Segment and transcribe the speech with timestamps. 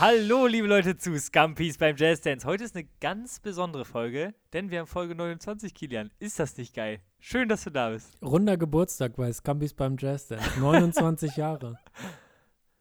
[0.00, 2.46] Hallo, liebe Leute zu Scumpies beim Jazz Dance.
[2.46, 6.12] Heute ist eine ganz besondere Folge, denn wir haben Folge 29, Kilian.
[6.20, 7.00] Ist das nicht geil?
[7.18, 8.16] Schön, dass du da bist.
[8.22, 10.60] Runder Geburtstag bei Scumpies beim Jazz Dance.
[10.60, 11.80] 29 Jahre.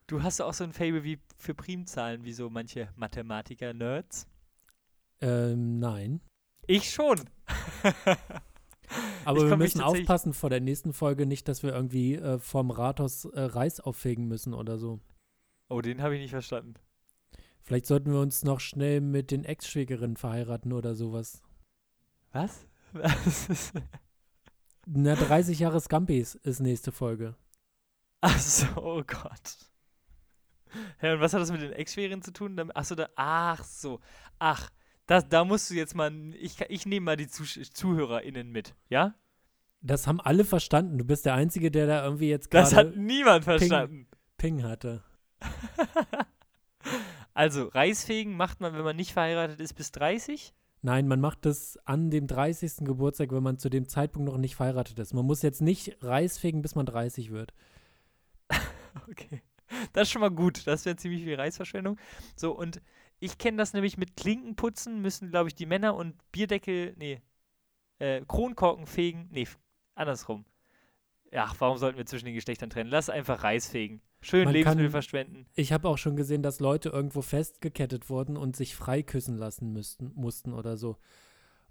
[0.05, 4.27] Du hast auch so ein Fable wie für Primzahlen, wie so manche Mathematiker-Nerds?
[5.20, 6.21] Ähm, nein.
[6.68, 7.20] Ich schon.
[9.26, 12.70] Aber Ich wir müssen aufpassen vor der nächsten Folge nicht, dass wir irgendwie äh, vom
[12.70, 14.99] Rathaus äh, Reis auffegen müssen oder so.
[15.68, 16.76] Oh, den habe ich nicht verstanden.
[17.67, 21.41] Vielleicht sollten wir uns noch schnell mit den Ex-Schwägerinnen verheiraten oder sowas.
[22.31, 22.66] Was?
[22.93, 23.73] Was
[24.85, 27.35] Na, 30 Jahre Scumpies ist nächste Folge.
[28.21, 29.57] Ach so, oh Gott.
[30.99, 32.57] Hä, und was hat das mit den Ex-Schweren zu tun?
[32.73, 33.99] Ach so, da, ach so.
[34.40, 34.70] Ach,
[35.05, 39.13] das, da musst du jetzt mal, ich, ich nehme mal die Zusch ZuhörerInnen mit, ja?
[39.82, 40.98] Das haben alle verstanden.
[40.99, 44.07] Du bist der Einzige, der da irgendwie jetzt Das gerade hat niemand verstanden.
[44.38, 45.04] Ping hatte.
[47.38, 50.55] Also, Reisfegen macht man, wenn man nicht verheiratet ist, bis 30?
[50.82, 52.77] Nein, man macht das an dem 30.
[52.77, 55.13] Geburtstag, wenn man zu dem Zeitpunkt noch nicht verheiratet ist.
[55.13, 57.54] Man muss jetzt nicht Reis fegen, bis man 30 wird.
[59.07, 59.44] Okay.
[59.94, 60.66] Das ist schon mal gut.
[60.66, 61.99] Das wäre ziemlich viel Reisverschwendung.
[62.35, 62.82] So, und
[63.20, 67.22] ich kenne das nämlich mit Klinkenputzen, müssen, glaube ich, die Männer und Bierdeckel, nee,
[68.00, 69.28] äh, Kronkorken fegen.
[69.29, 69.47] Nee,
[69.94, 70.46] andersrum.
[71.31, 72.90] Ach, warum sollten wir zwischen den Geschlechtern trennen?
[72.90, 74.01] Lass einfach Reis fegen.
[74.28, 75.45] Schön Man Lebensmittel kann- verschwenden.
[75.56, 80.11] Ich habe auch schon gesehen, dass Leute irgendwo festgekettet wurden und sich freiküssen lassen müssten,
[80.16, 80.97] mussten oder so.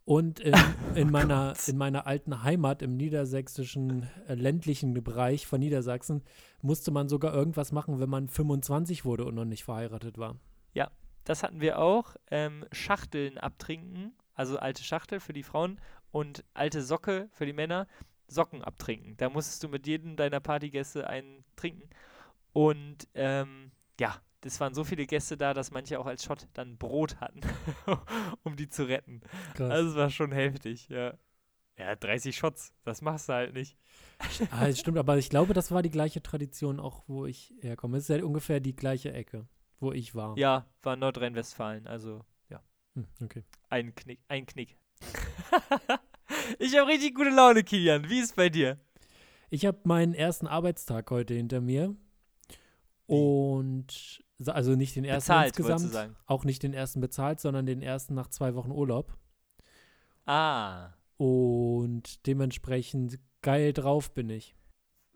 [0.05, 0.55] Und in,
[0.95, 1.69] in, meiner, Gott.
[1.69, 6.23] in meiner alten Heimat im niedersächsischen äh, ländlichen Bereich von Niedersachsen
[6.63, 10.37] musste man sogar irgendwas machen, wenn man 25 wurde und noch nicht verheiratet war.
[11.27, 12.15] Das hatten wir auch.
[12.31, 15.81] Ähm, Schachteln abtrinken, also alte Schachtel für die Frauen
[16.13, 17.87] und alte Socke für die Männer.
[18.29, 19.17] Socken abtrinken.
[19.19, 21.89] Da musstest du mit jedem deiner Partygäste einen trinken.
[22.57, 26.79] Und ähm, ja, das waren so viele Gäste da, dass manche auch als Shot dann
[26.79, 27.41] Brot hatten,
[28.45, 29.21] um die zu retten.
[29.53, 29.71] Krass.
[29.71, 31.19] Also es war schon heftig, ja.
[31.77, 33.77] Ja, 30 Shots, das machst du halt nicht.
[34.53, 37.99] ah, stimmt, aber ich glaube, das war die gleiche Tradition auch, wo ich herkomme.
[37.99, 39.47] Es ist ja ungefähr die gleiche Ecke,
[39.79, 40.39] wo ich war.
[40.39, 42.63] Ja, war Nordrhein-Westfalen, also ja,
[42.95, 43.45] Hm, okay.
[43.69, 44.79] ein Knick, ein Knick.
[46.59, 48.09] ich habe richtig gute Laune, Kilian.
[48.09, 48.81] Wie ist bei dir?
[49.51, 51.95] Ich habe meinen ersten Arbeitstag heute hinter mir.
[53.07, 58.15] Und also nicht den ersten Bezahlt, insgesamt, auch nicht den ersten bezahlt, sondern den ersten
[58.15, 59.17] nach zwei Wochen Urlaub.
[60.27, 64.55] Ah, Und dementsprechend geil drauf bin ich.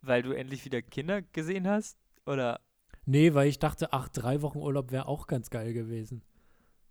[0.02, 1.98] weil du endlich wieder Kinder gesehen hast?
[2.26, 2.60] Oder?
[3.06, 6.22] Nee, weil ich dachte, ach, drei Wochen Urlaub wäre auch ganz geil gewesen.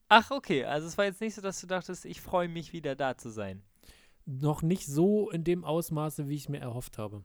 [0.09, 0.65] Ach, okay.
[0.65, 3.29] Also es war jetzt nicht so, dass du dachtest, ich freue mich wieder da zu
[3.29, 3.63] sein.
[4.25, 7.23] Noch nicht so in dem Ausmaße, wie ich es mir erhofft habe.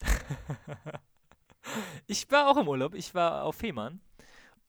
[2.06, 2.94] ich war auch im Urlaub.
[2.94, 4.00] Ich war auf Fehmarn.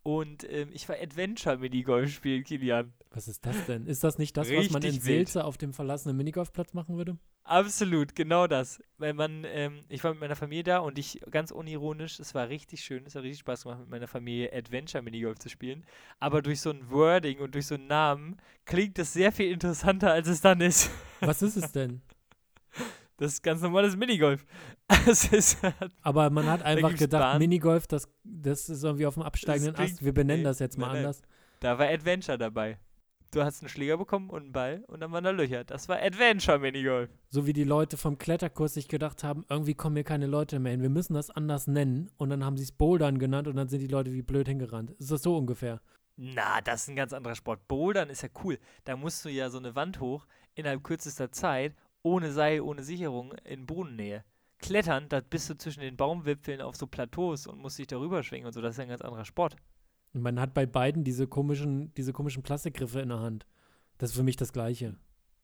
[0.04, 2.94] Und ähm, ich war Adventure-Minigolf spielen, Kilian.
[3.12, 3.86] Was ist das denn?
[3.86, 5.04] Ist das nicht das, was man in Richtig.
[5.04, 7.18] Seelze auf dem verlassenen Minigolfplatz machen würde?
[7.44, 8.82] Absolut, genau das.
[8.98, 12.48] Weil man, ähm, ich war mit meiner Familie da und ich, ganz unironisch, es war
[12.48, 15.84] richtig schön, es hat richtig Spaß gemacht, mit meiner Familie Adventure Minigolf zu spielen.
[16.20, 20.12] Aber durch so ein Wording und durch so einen Namen klingt das sehr viel interessanter,
[20.12, 20.92] als es dann ist.
[21.20, 22.02] Was ist es denn?
[23.20, 24.46] Das ist ganz normales Minigolf.
[25.32, 25.58] Ist,
[26.02, 27.38] Aber man hat einfach gedacht, Bahn.
[27.38, 30.04] Minigolf, das, das ist irgendwie auf dem absteigenden klingt- Ast.
[30.06, 31.06] Wir benennen nee, das jetzt mal nein, nein.
[31.06, 31.22] anders.
[31.60, 32.80] da war Adventure dabei.
[33.32, 35.64] Du hast einen Schläger bekommen und einen Ball und dann waren da Löcher.
[35.64, 37.10] Das war Adventure Minigolf.
[37.30, 40.72] So wie die Leute vom Kletterkurs sich gedacht haben, irgendwie kommen hier keine Leute mehr
[40.72, 40.82] hin.
[40.82, 42.10] Wir müssen das anders nennen.
[42.18, 44.92] Und dann haben sie es Bouldern genannt und dann sind die Leute wie blöd hingerannt.
[44.92, 45.80] Ist das so ungefähr?
[46.16, 47.68] Na, das ist ein ganz anderer Sport.
[47.68, 48.58] Bouldern ist ja cool.
[48.86, 50.26] Da musst du ja so eine Wand hoch
[50.56, 54.24] innerhalb kürzester Zeit, ohne Seil, ohne Sicherung, in Bodennähe.
[54.60, 58.48] Klettern, da bist du zwischen den Baumwipfeln auf so Plateaus und musst dich darüber schwingen
[58.48, 58.62] und so.
[58.62, 59.56] Das ist ja ein ganz anderer Sport.
[60.14, 63.46] Und man hat bei beiden diese komischen, diese komischen Plastikgriffe in der Hand.
[63.98, 64.96] Das ist für mich das Gleiche.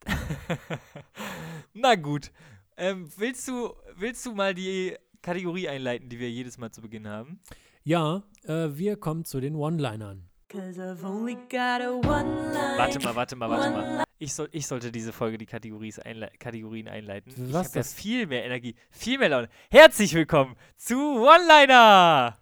[1.73, 2.31] Na gut.
[2.77, 7.07] Ähm, willst, du, willst du mal die Kategorie einleiten, die wir jedes Mal zu Beginn
[7.07, 7.39] haben?
[7.83, 10.29] Ja, äh, wir kommen zu den One-Linern.
[10.49, 12.77] Cause I've only got a one line.
[12.77, 14.03] Warte mal, warte mal, warte mal.
[14.17, 17.33] Ich, soll, ich sollte diese Folge die Kategories einle Kategorien einleiten.
[17.35, 17.93] ich Was habe ja das?
[17.93, 19.49] viel mehr Energie, viel mehr Laune.
[19.69, 22.37] Herzlich willkommen zu One-Liner!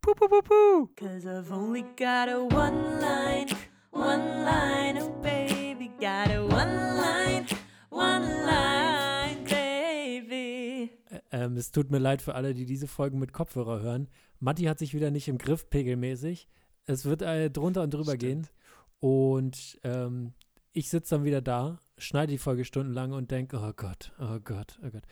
[0.00, 0.86] Puh, puh, puh, puh.
[0.96, 3.46] Cause I've only got a one line.
[3.90, 5.90] One line, oh baby.
[6.00, 7.46] Got a one line.
[7.90, 10.90] One line, baby.
[11.32, 14.08] Ähm, es tut mir leid für alle, die diese Folgen mit Kopfhörer hören.
[14.38, 16.48] Matti hat sich wieder nicht im Griff, pegelmäßig.
[16.86, 18.46] Es wird äh, drunter und drüber gehen.
[19.00, 20.34] Und ähm,
[20.72, 24.78] ich sitze dann wieder da, schneide die Folge stundenlang und denke, oh Gott, oh Gott,
[24.84, 25.02] oh Gott.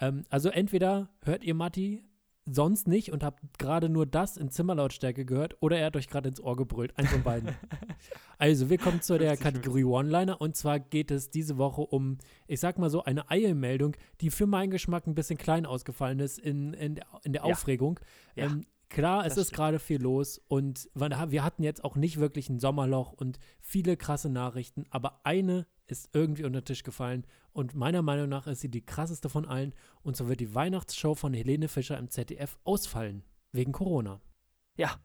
[0.00, 2.04] Ähm, also entweder hört ihr Matti
[2.48, 6.28] sonst nicht und habt gerade nur das in Zimmerlautstärke gehört oder er hat euch gerade
[6.28, 6.96] ins Ohr gebrüllt.
[6.96, 7.56] Eins von beiden.
[8.38, 12.18] also, wir kommen zu der 50, Kategorie One-Liner und zwar geht es diese Woche um,
[12.46, 16.38] ich sag mal so, eine Eilmeldung, die für meinen Geschmack ein bisschen klein ausgefallen ist
[16.38, 17.44] in, in, der- in der.
[17.44, 17.98] Aufregung.
[18.36, 19.56] Ja, Ähm, klar, es das ist stimmt.
[19.56, 23.96] gerade viel los und wir wir hatten jetzt auch nicht wirklich ein Sommerloch und viele
[23.96, 28.60] krasse Nachrichten, aber eine ist irgendwie unter den Tisch gefallen und meiner Meinung nach ist
[28.60, 32.58] sie die krasseste von allen und so wird die Weihnachtsshow von Helene Fischer im ZDF
[32.64, 34.20] ausfallen, wegen Corona.
[34.76, 34.96] Ja,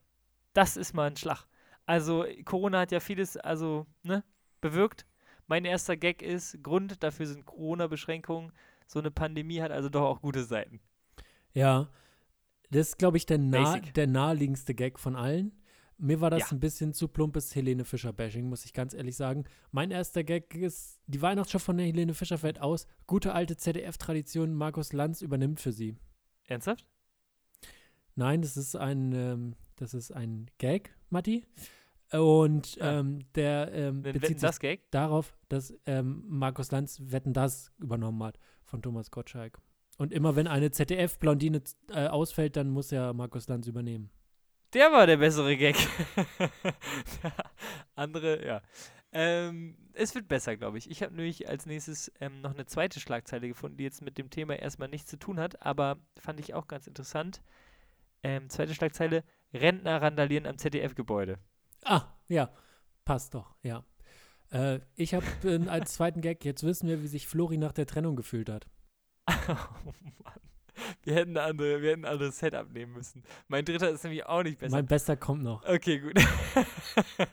[0.53, 1.47] das ist mal ein Schlag.
[1.85, 4.23] Also, Corona hat ja vieles, also, ne,
[4.61, 5.05] bewirkt.
[5.47, 8.53] Mein erster Gag ist, Grund dafür sind Corona-Beschränkungen.
[8.87, 10.79] So eine Pandemie hat also doch auch gute Seiten.
[11.53, 11.89] Ja,
[12.71, 13.94] das ist, glaube ich, der, nah, Basic.
[13.94, 15.51] der naheliegendste Gag von allen.
[15.97, 16.47] Mir war das Ja.
[16.51, 19.44] ein bisschen zu plumpes Helene Fischer-Bashing, muss ich ganz ehrlich sagen.
[19.71, 22.88] Mein erster Gag ist, die Weihnachtsshow von der Helene Fischer fällt aus.
[23.06, 25.95] Gute alte ZDF-Tradition, Markus Lanz übernimmt für sie.
[26.47, 26.88] Ernsthaft?
[28.15, 31.45] Nein, das ist ein, ähm, das ist ein Gag, Matti.
[32.12, 33.00] Und Ah.
[33.00, 34.89] ähm, der ähm, bezieht sich das Gag?
[34.91, 39.59] darauf, dass ähm, Markus Lanz Wetten das übernommen hat von Thomas Gottschalk.
[40.01, 41.62] Und immer wenn eine ZDF-Blondine
[41.92, 44.09] äh, ausfällt, dann muss ja Markus Lanz übernehmen.
[44.74, 45.75] Der war der bessere Gag.
[47.95, 48.63] Andere, ja.
[49.12, 50.89] Ähm, es wird besser, glaube ich.
[50.89, 54.31] Ich habe nämlich als nächstes ähm, noch eine zweite Schlagzeile gefunden, die jetzt mit dem
[54.31, 57.44] Thema erstmal nichts zu tun hat, aber fand ich auch ganz interessant.
[58.24, 61.38] Ähm, zweite Schlagzeile: Rentner randalieren am ZDF-Gebäude.
[61.83, 62.50] Ah, ja,
[63.06, 63.86] passt doch, ja.
[64.50, 67.86] Äh, ich habe äh, als zweiten Gag, jetzt wissen wir, wie sich Flori nach der
[67.86, 68.65] Trennung gefühlt hat.
[69.27, 69.33] Oh
[70.23, 70.41] Mann.
[71.03, 73.23] Wir hätten, andere, wir hätten ein anderes Setup nehmen müssen.
[73.47, 74.75] Mein dritter ist nämlich auch nicht besser.
[74.75, 75.63] Mein Bester kommt noch.
[75.68, 76.13] Okay, gut.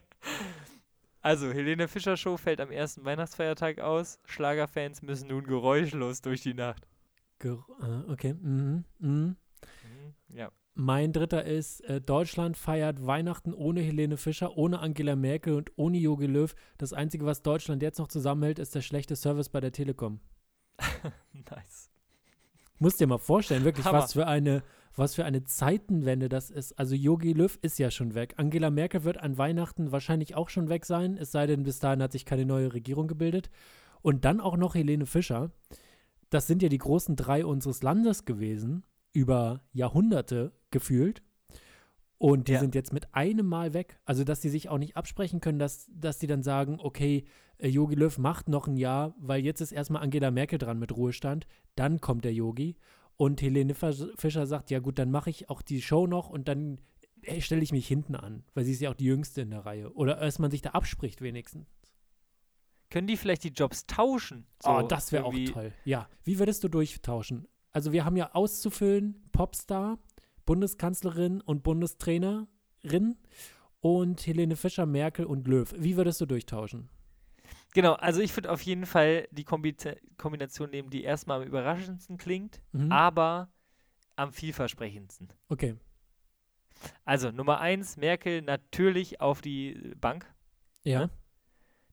[1.22, 4.18] also, Helene Fischer Show fällt am ersten Weihnachtsfeiertag aus.
[4.26, 6.86] Schlagerfans müssen nun geräuschlos durch die Nacht.
[7.38, 9.36] Ger äh, okay, mhm, mhm.
[10.28, 10.50] Ja.
[10.74, 15.98] Mein dritter ist, äh, Deutschland feiert Weihnachten ohne Helene Fischer, ohne Angela Merkel und ohne
[15.98, 16.54] Jogi Löw.
[16.76, 20.20] Das Einzige, was Deutschland jetzt noch zusammenhält, ist der schlechte Service bei der Telekom.
[21.50, 21.90] nice.
[22.78, 23.98] Musst dir mal vorstellen, wirklich, Hammer.
[23.98, 24.62] was für eine,
[24.94, 26.78] was für eine Zeitenwende das ist.
[26.78, 28.34] Also Jogi Löw ist ja schon weg.
[28.36, 32.02] Angela Merkel wird an Weihnachten wahrscheinlich auch schon weg sein, es sei denn, bis dahin
[32.02, 33.50] hat sich keine neue Regierung gebildet.
[34.00, 35.50] Und dann auch noch Helene Fischer.
[36.30, 41.22] Das sind ja die großen drei unseres Landes gewesen, über Jahrhunderte gefühlt.
[42.18, 42.60] Und die Ja.
[42.60, 44.00] sind jetzt mit einem Mal weg.
[44.04, 47.24] Also, dass die sich auch nicht absprechen können, dass, dass die dann sagen, okay,
[47.58, 50.96] äh, Yogi Löw macht noch ein Jahr, weil jetzt ist erstmal Angela Merkel dran mit
[50.96, 52.76] Ruhestand, dann kommt der Yogi.
[53.16, 56.48] Und Helene Fisch- Fischer sagt, ja gut, dann mache ich auch die Show noch und
[56.48, 56.80] dann
[57.22, 59.64] äh, stelle ich mich hinten an, weil sie ist ja auch die Jüngste in der
[59.66, 59.92] Reihe.
[59.94, 61.66] Oder dass man sich da abspricht wenigstens.
[62.90, 64.46] Können die vielleicht die Jobs tauschen?
[64.64, 65.72] oh, So das wäre auch toll.
[65.84, 67.46] Ja, wie würdest du durchtauschen?
[67.72, 69.98] Also wir haben ja auszufüllen Popstar,
[70.48, 73.18] Bundeskanzlerin und Bundestrainerin
[73.80, 75.70] und Helene Fischer, Merkel und Löw.
[75.76, 76.88] Wie würdest du durchtauschen?
[77.74, 82.16] Genau, also ich würde auf jeden Fall die Kombita- Kombination nehmen, die erstmal am überraschendsten
[82.16, 82.90] klingt, Mhm.
[82.90, 83.52] aber
[84.16, 85.28] am vielversprechendsten.
[85.50, 85.76] Okay.
[87.04, 90.24] Also Nummer eins, Merkel natürlich auf die Bank.
[90.82, 91.00] Ja.
[91.00, 91.10] Ne?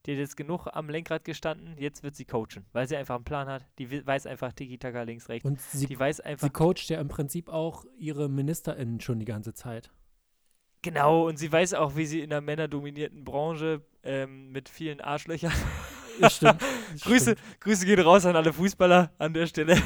[0.05, 3.23] Die hat jetzt genug am Lenkrad gestanden, jetzt wird sie coachen, weil sie einfach einen
[3.23, 3.65] Plan hat.
[3.79, 5.47] Die weiß einfach Tiki-Taka links, rechts.
[5.47, 9.25] Und sie, die weiß einfach, sie coacht ja im Prinzip auch ihre MinisterInnen schon die
[9.25, 9.89] ganze Zeit.
[10.83, 15.53] genau, und sie weiß auch, wie sie in einer männerdominierten Branche ähm, mit vielen Arschlöchern.
[16.29, 16.61] Stimmt.
[17.01, 17.61] Grüße, stimmt.
[17.61, 19.81] Grüße gehen raus an alle Fußballer an der Stelle.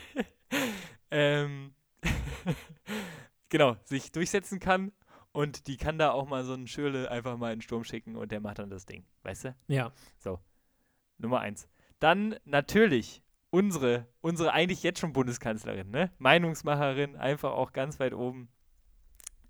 [1.10, 1.74] ähm,
[3.48, 4.92] genau, sich durchsetzen kann
[5.32, 8.16] und die kann da auch mal so einen Schürle einfach mal in den Sturm schicken
[8.16, 9.56] und der macht dann das Ding, weißt du?
[9.68, 9.92] Ja.
[11.18, 11.68] Nummer eins.
[11.98, 16.10] Dann natürlich unsere, unsere eigentlich jetzt schon Bundeskanzlerin, ne?
[16.18, 18.48] Meinungsmacherin, einfach auch ganz weit oben.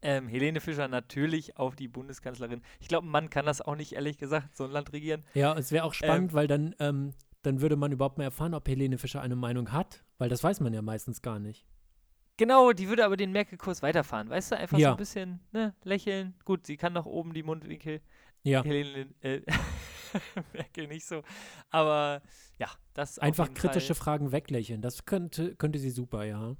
[0.02, 2.62] Ähm, Helene Fischer natürlich auf die Bundeskanzlerin.
[2.80, 5.24] Ich glaube, ein Mann kann das auch nicht, ehrlich gesagt, so ein Land regieren.
[5.34, 8.66] Ja, es wäre auch spannend, weil dann, ähm, dann würde man überhaupt mal erfahren, ob
[8.66, 11.66] Helene Fischer eine Meinung hat, weil das weiß man ja meistens gar nicht.
[12.40, 14.56] Genau, die würde aber den Merkel-Kurs weiterfahren, weißt du?
[14.56, 14.92] Einfach so Ja.
[14.92, 16.32] ein bisschen, ne, lächeln.
[16.46, 18.00] Gut, sie kann nach oben die Mundwinkel.
[18.44, 18.64] Ja.
[18.64, 19.42] Helene, äh,
[20.54, 21.22] Merkel nicht so.
[21.68, 22.22] Aber
[22.58, 24.04] ja, das Einfach kritische Fall.
[24.04, 24.80] Fragen weglächeln.
[24.80, 26.56] Das könnte, könnte sie super, ja.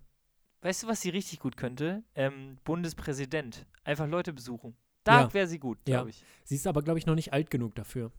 [0.60, 2.04] Weißt du, was sie richtig gut könnte?
[2.14, 3.66] Ähm, Bundespräsident.
[3.82, 4.76] Einfach Leute besuchen.
[5.04, 5.32] Da Ja.
[5.32, 5.96] wäre sie gut, Ja.
[5.96, 6.22] glaube ich.
[6.44, 8.12] Sie ist aber, glaube ich, noch nicht alt genug dafür.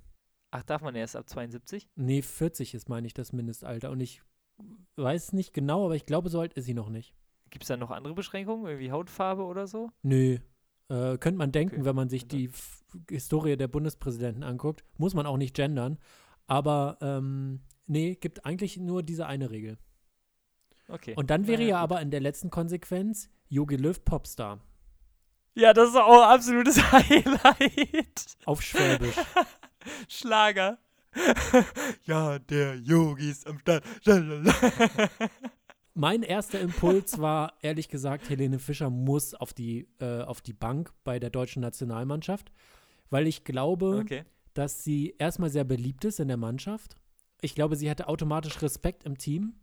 [0.49, 1.87] Ach, darf man erst ab 72?
[1.95, 3.91] Nee, 40 ist, meine ich, das Mindestalter.
[3.91, 4.23] Und ich
[4.95, 7.13] weiß nicht genau, aber ich glaube, so alt ist sie noch nicht.
[7.51, 8.65] Gibt es da noch andere Beschränkungen?
[8.65, 9.91] Irgendwie Hautfarbe oder so?
[10.01, 10.39] Nö.
[10.89, 11.85] Äh, könnte man denken, Okay.
[11.85, 12.79] wenn man sich die F
[13.09, 14.83] Historie der Bundespräsidenten anguckt.
[14.97, 15.97] Muss man auch nicht gendern.
[16.47, 19.77] Aber ähm, nee, gibt eigentlich nur diese eine Regel.
[20.89, 21.13] Okay.
[21.15, 21.83] Und dann wäre ja gut.
[21.83, 24.59] aber in der letzten Konsequenz Jogi Löw Popstar.
[25.53, 28.37] Ja, das ist auch ein absolutes Highlight.
[28.45, 29.15] Auf Schwäbisch.
[30.09, 30.79] Schlager.
[32.05, 33.83] ja, der Yogi ist am Start.
[35.93, 40.93] Mein erster Impuls war, ehrlich gesagt, Helene Fischer muss auf die, äh, auf die Bank
[41.03, 42.51] bei der deutschen Nationalmannschaft,
[43.09, 44.23] weil ich glaube, okay.
[44.53, 46.95] dass sie erstmal sehr beliebt ist in der Mannschaft.
[47.41, 49.53] Ich glaube, sie hatte automatisch Respekt im Team.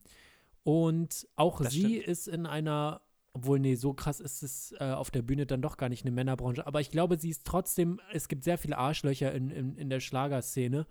[0.64, 3.00] Und auch Das sie ist in einer,
[3.32, 6.10] obwohl, nee, so krass ist es äh, auf der Bühne dann doch gar nicht eine
[6.10, 6.66] Männerbranche.
[6.66, 10.00] Aber ich glaube, sie ist trotzdem, es gibt sehr viele Arschlöcher in, in, in der
[10.00, 10.86] Schlagerszene,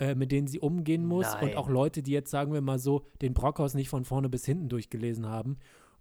[0.00, 1.32] äh, mit denen sie umgehen muss.
[1.34, 1.56] Und Nein.
[1.56, 4.68] auch Leute, die jetzt, sagen wir mal so, den Brockhaus nicht von vorne bis hinten
[4.68, 5.58] durchgelesen haben.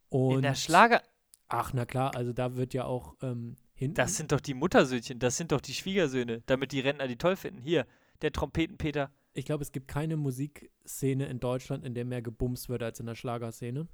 [0.07, 1.03] Und In der Schlager.
[1.49, 3.95] Ach, na klar, also da wird ja auch ähm, hinten.
[3.95, 7.35] Das sind doch die Muttersöhnchen, das sind doch die Schwiegersöhne, damit die Rentner die toll
[7.35, 7.59] finden.
[7.59, 7.85] Hier,
[8.21, 9.11] der Trompetenpeter.
[9.33, 13.05] ich glaube, es gibt keine Musikszene in Deutschland, in der mehr gebumst wird als in
[13.05, 13.87] der Schlagerszene.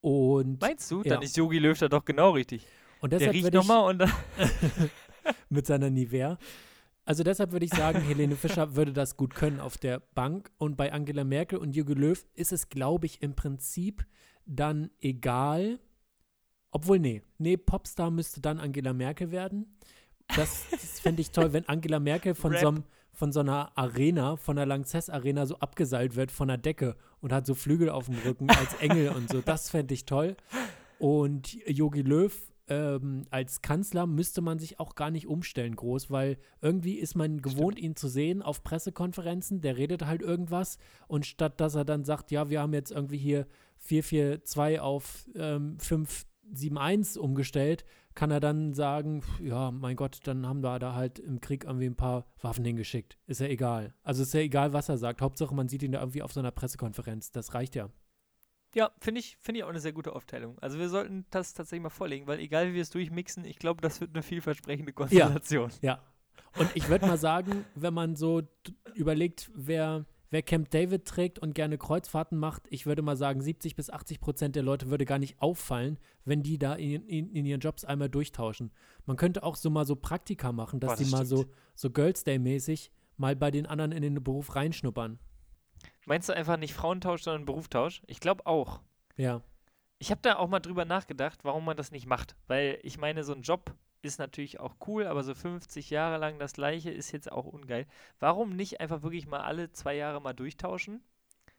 [0.00, 1.02] Und, Meinst du?
[1.02, 1.14] Ja.
[1.14, 2.66] Dann ist Yogi Löw da doch genau richtig.
[3.00, 4.12] und Der deshalb riecht würde ich nochmal und dann.
[5.50, 6.38] mit seiner Nivea.
[7.10, 10.52] Also deshalb würde ich sagen, Helene Fischer würde das gut können auf der Bank.
[10.58, 14.06] Und bei Angela Merkel und Jürgen Löw ist es, glaube ich, im Prinzip
[14.46, 15.80] dann egal.
[16.70, 19.76] Obwohl, nee, nee, Popstar müsste dann Angela Merkel werden.
[20.36, 22.60] Das, das fände ich toll, wenn Angela Merkel von Rap.
[22.60, 26.58] so, einem, von so einer Arena, von der Lanxess Arena so abgeseilt wird von der
[26.58, 29.40] Decke und hat so Flügel auf dem Rücken als Engel und so.
[29.40, 30.36] Das fände ich toll.
[31.00, 32.32] Und Yogi Löw
[32.70, 37.42] ähm, als Kanzler müsste man sich auch gar nicht umstellen groß, weil irgendwie ist man
[37.42, 39.60] gewohnt, ihn zu sehen auf Pressekonferenzen.
[39.60, 43.18] Der redet halt irgendwas und statt dass er dann sagt, ja, wir haben jetzt irgendwie
[43.18, 43.46] hier
[43.78, 47.84] 442 auf ähm, 571 umgestellt,
[48.14, 51.86] kann er dann sagen, ja, mein Gott, dann haben wir da halt im Krieg irgendwie
[51.86, 53.18] ein paar Waffen hingeschickt.
[53.26, 53.94] Ist ja egal.
[54.02, 55.22] Also ist ja egal, was er sagt.
[55.22, 57.32] Hauptsache, man sieht ihn da irgendwie auf so einer Pressekonferenz.
[57.32, 57.90] Das reicht ja.
[58.74, 60.58] Ja, finde ich, finde ich auch eine sehr gute Aufteilung.
[60.60, 63.80] Also wir sollten das tatsächlich mal vorlegen, weil egal wie wir es durchmixen, ich glaube,
[63.80, 65.70] das wird eine vielversprechende Konstellation.
[65.82, 66.00] Ja.
[66.58, 68.42] Und ich würde mal sagen, wenn man so
[68.94, 73.76] überlegt, wer, wer Camp David trägt und gerne Kreuzfahrten macht, ich würde mal sagen, 70
[73.76, 77.46] bis 80 Prozent der Leute würde gar nicht auffallen, wenn die da in, in, in
[77.46, 78.72] ihren Jobs einmal durchtauschen.
[79.06, 81.54] Man könnte auch so mal so Praktika machen, dass Boah, die das mal so, stimmt.
[81.74, 85.18] so Girls Day-mäßig mal bei den anderen in den Beruf reinschnuppern.
[86.06, 88.02] Meinst du einfach nicht Frauentausch, sondern Berufstausch?
[88.06, 88.80] Ich glaube auch.
[89.16, 89.42] Ja.
[89.98, 92.34] Ich habe da auch mal drüber nachgedacht, warum man das nicht macht.
[92.46, 96.38] Weil ich meine, so ein Job ist natürlich auch cool, aber so 50 Jahre lang
[96.38, 97.86] das gleiche ist jetzt auch ungeil.
[98.18, 101.02] Warum nicht einfach wirklich mal alle zwei Jahre mal durchtauschen?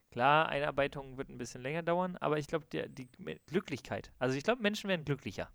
[0.10, 3.08] Klar, Einarbeitung wird ein bisschen länger dauern, aber ich glaube, die, die
[3.48, 4.12] Glücklichkeit.
[4.20, 5.50] Also ich glaube, Menschen werden glücklicher.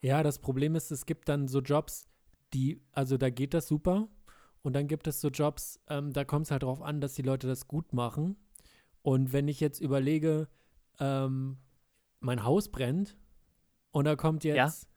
[0.00, 2.08] Ja, das Problem ist, es gibt dann so Jobs,
[2.52, 4.08] die, also da geht das super.
[4.62, 7.22] Und dann gibt es so Jobs, ähm, da kommt es halt drauf an, dass die
[7.22, 8.36] Leute das gut machen.
[9.02, 10.48] Und wenn ich jetzt überlege,
[10.98, 11.58] ähm,
[12.20, 13.16] mein Haus brennt
[13.92, 14.54] und da kommt Ja.
[14.66, 14.88] jetzt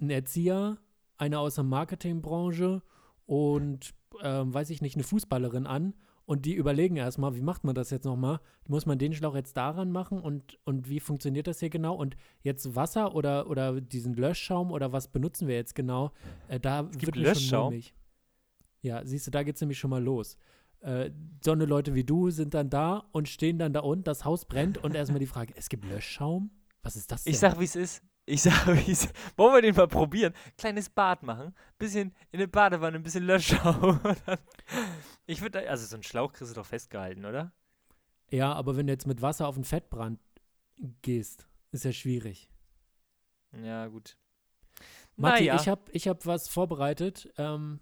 [0.00, 0.78] ein Erzieher,
[1.16, 2.82] einer aus der Marketingbranche
[3.26, 5.94] und, ähm, weiß ich nicht, eine Fußballerin an
[6.24, 8.40] und die überlegen erstmal, wie macht man das jetzt nochmal?
[8.66, 11.94] Muss man den Schlauch jetzt daran machen und, und wie funktioniert das hier genau?
[11.94, 16.12] Und jetzt Wasser oder, oder diesen Löschschaum oder was benutzen wir jetzt genau?
[16.48, 17.40] Äh, da gibt wird Löschschaum?
[17.40, 17.94] schon mulmig.
[18.82, 20.36] Ja, siehst du, da geht es nämlich schon mal los.
[20.80, 21.10] Äh,
[21.44, 24.46] so eine Leute wie du sind dann da und stehen dann da unten, das Haus
[24.46, 26.50] brennt und erstmal die Frage, es gibt Löschschaum?
[26.82, 27.32] Was ist das denn?
[27.32, 28.02] Ich sag, wie es ist.
[28.24, 30.32] Ich sag, wie es Wollen wir den mal probieren?
[30.56, 31.54] Kleines Bad machen.
[31.78, 34.00] Bisschen in eine Badewanne, ein bisschen Löschschaum.
[35.26, 37.52] ich würde, also so einen Schlauch kriegst du doch festgehalten, oder?
[38.30, 40.20] ja, aber wenn du jetzt mit Wasser auf den Fettbrand
[41.02, 42.48] gehst, ist ja schwierig.
[43.62, 44.16] Ja, gut.
[45.16, 45.56] Matti, naja.
[45.56, 47.32] ich habe ich hab was vorbereitet.
[47.36, 47.80] Ähm,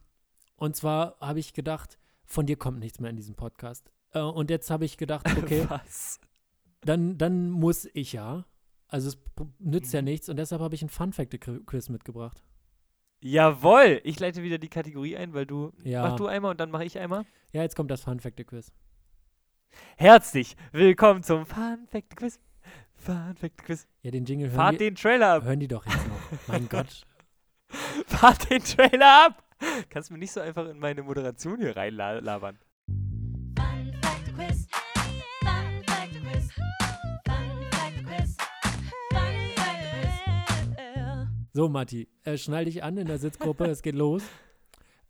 [0.58, 3.90] und zwar habe ich gedacht, von dir kommt nichts mehr in diesem Podcast.
[4.12, 6.20] Äh, und jetzt habe ich gedacht, okay, Was?
[6.82, 8.44] dann, dann muss ich ja.
[8.88, 9.18] Also es
[9.58, 10.06] nützt ja Mhm.
[10.06, 12.42] nichts und deshalb habe ich ein Fun-Fact-Quiz mitgebracht.
[13.20, 14.00] Jawohl!
[14.04, 15.72] Ich leite wieder die Kategorie ein, weil du.
[15.82, 16.02] Ja.
[16.02, 17.24] Mach du einmal und dann mache ich einmal.
[17.52, 18.70] Ja, jetzt kommt das Fun-Fact-Quiz.
[19.96, 22.40] Herzlich willkommen zum Fun Fact Quiz.
[22.94, 23.86] Fun Fact Quiz.
[24.02, 25.44] Ja, den Jingle hören Fahrt die, den Trailer ab.
[25.44, 26.48] hören die doch jetzt noch.
[26.48, 27.06] mein Gott.
[28.06, 29.44] Fahrt den Trailer ab.
[29.90, 32.58] Kannst mir nicht so einfach in meine Moderation hier reinlabern.
[33.56, 34.66] Fun Fact Quiz.
[35.40, 36.52] Fun Fact Quiz.
[37.26, 38.36] Fun Fact Quiz.
[39.10, 39.82] Fun Fact
[40.74, 41.28] Quiz.
[41.52, 44.22] So, Matti, äh, schnall dich an in der Sitzgruppe, es geht los.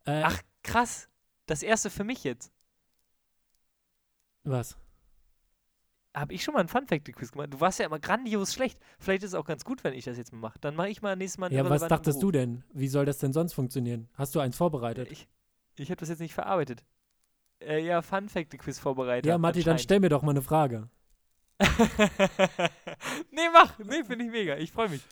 [0.07, 1.09] Äh, Ach, krass.
[1.47, 2.53] Das erste für mich jetzt.
[4.45, 4.79] was?
[6.19, 7.53] Habe ich schon mal ein Fun Fact Quiz gemacht?
[7.53, 8.79] Du warst ja immer grandios schlecht.
[8.99, 10.59] Vielleicht ist es auch ganz gut, wenn ich das jetzt mal mache.
[10.61, 12.65] Dann mache ich mal nächstes Mal einen Ja, was dachtest du denn?
[12.73, 14.09] Wie soll das denn sonst funktionieren?
[14.15, 15.09] Hast du eins vorbereitet?
[15.11, 15.29] Ich,
[15.77, 16.85] ich habe das jetzt nicht verarbeitet.
[17.61, 19.27] Äh, ja, Fun Fact Quiz vorbereitet.
[19.27, 20.89] ja, Matti, dann stell mir doch mal eine Frage.
[23.31, 23.79] nee, mach.
[23.79, 24.57] Nee, finde ich mega.
[24.57, 25.03] Ich freue mich.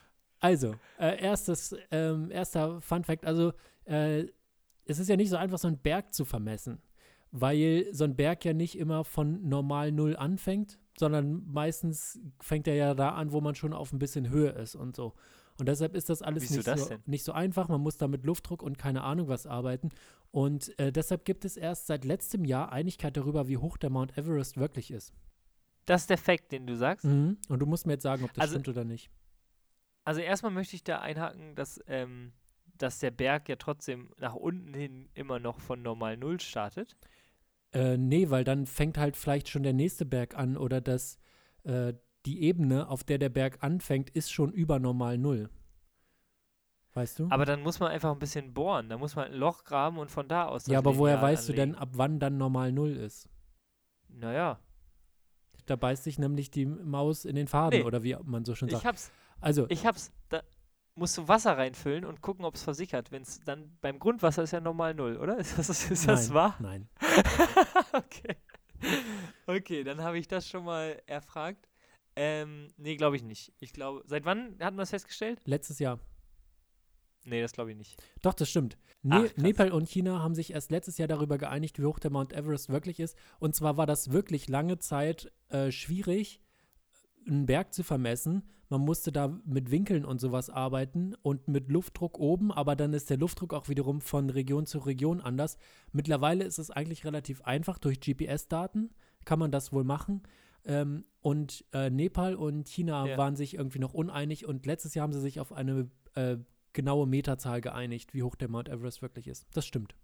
[0.40, 3.52] Also, äh, erstes, ähm, erster Fun Fact, also
[3.84, 4.26] äh,
[4.84, 6.80] es ist ja nicht so einfach, so einen Berg zu vermessen,
[7.32, 12.74] weil so ein Berg ja nicht immer von normal Null anfängt, sondern meistens fängt er
[12.74, 15.14] ja da an, wo man schon auf ein bisschen Höhe ist und so.
[15.58, 17.02] Und deshalb ist das alles Wieso nicht, das so, denn?
[17.06, 17.68] nicht so einfach.
[17.68, 19.88] Man muss da mit Luftdruck und keine Ahnung was arbeiten.
[20.30, 24.18] Und äh, deshalb gibt es erst seit letztem Jahr Einigkeit darüber, wie hoch der Mount
[24.18, 25.14] Everest wirklich ist.
[25.86, 27.04] Das ist der Fact, den du sagst.
[27.06, 27.38] Mhm.
[27.48, 29.08] Und du musst mir jetzt sagen, ob das Also- stimmt oder nicht.
[30.04, 32.32] Also erstmal möchte ich da einhaken, dass, ähm,
[32.78, 36.96] dass der Berg ja trotzdem nach unten hin immer noch von normal Null startet.
[37.76, 41.18] Äh, nee, weil dann fängt halt vielleicht schon der nächste Berg an oder das,
[41.64, 41.92] äh,
[42.24, 45.50] die Ebene, auf der der Berg anfängt, ist schon über normal Null.
[46.94, 47.26] Weißt du?
[47.28, 48.88] Aber dann muss man einfach ein bisschen bohren.
[48.88, 50.64] Da muss man ein Loch graben und von da aus.
[50.64, 51.82] das ja, aber woher Lineal weißt du denn, anlegen.
[51.82, 53.28] ab wann dann normal Null ist?
[54.08, 54.58] Naja,
[55.66, 57.84] Da beißt sich nämlich die Maus in den Faden Nee.
[57.86, 58.82] oder wie man so schön sagt.
[58.82, 59.10] ich hab's.
[59.42, 60.10] also, Ich hab's.
[60.30, 60.42] Da
[60.96, 63.12] musst du Wasser reinfüllen und gucken, ob es versickert.
[63.12, 65.38] Wenn es dann beim Grundwasser ist ja normal Null, oder?
[65.38, 66.56] Ist das, ist das nein, wahr?
[66.58, 66.88] Nein.
[67.92, 68.36] okay.
[69.46, 71.68] Okay, dann habe ich das schon mal erfragt.
[72.16, 73.52] Ähm, nee, glaube ich nicht.
[73.60, 75.40] Ich glaube, seit wann hatten wir das festgestellt?
[75.44, 76.00] Letztes Jahr.
[77.24, 78.02] Nee, das glaube ich nicht.
[78.22, 78.78] Doch, das stimmt.
[79.02, 79.36] Ne Ach.
[79.36, 82.68] Nepal und China haben sich erst letztes Jahr darüber geeinigt, wie hoch der Mount Everest
[82.70, 83.16] wirklich ist.
[83.38, 86.40] Und zwar war das wirklich lange Zeit äh, schwierig,
[87.26, 88.48] einen Berg zu vermessen.
[88.68, 93.10] Man musste da mit Winkeln und sowas arbeiten und mit Luftdruck oben, aber dann ist
[93.10, 95.56] der Luftdruck auch wiederum von Region zu Region anders.
[95.92, 97.78] Mittlerweile ist es eigentlich relativ einfach.
[97.78, 98.90] Durch GPS-Daten
[99.24, 100.22] kann man das wohl machen.
[100.64, 103.16] Ähm, und äh, Nepal und China Ja.
[103.16, 106.36] waren sich irgendwie noch uneinig und letztes Jahr haben sie sich auf eine äh,
[106.72, 109.46] genaue Meterzahl geeinigt, wie hoch der Mount Everest wirklich ist.
[109.54, 109.94] Das stimmt.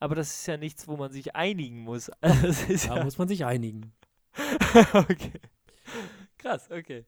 [0.00, 2.10] Aber das ist ja nichts, wo man sich einigen muss.
[2.22, 3.92] Da ja muss man sich einigen.
[4.94, 5.40] okay.
[6.38, 7.04] Krass, okay.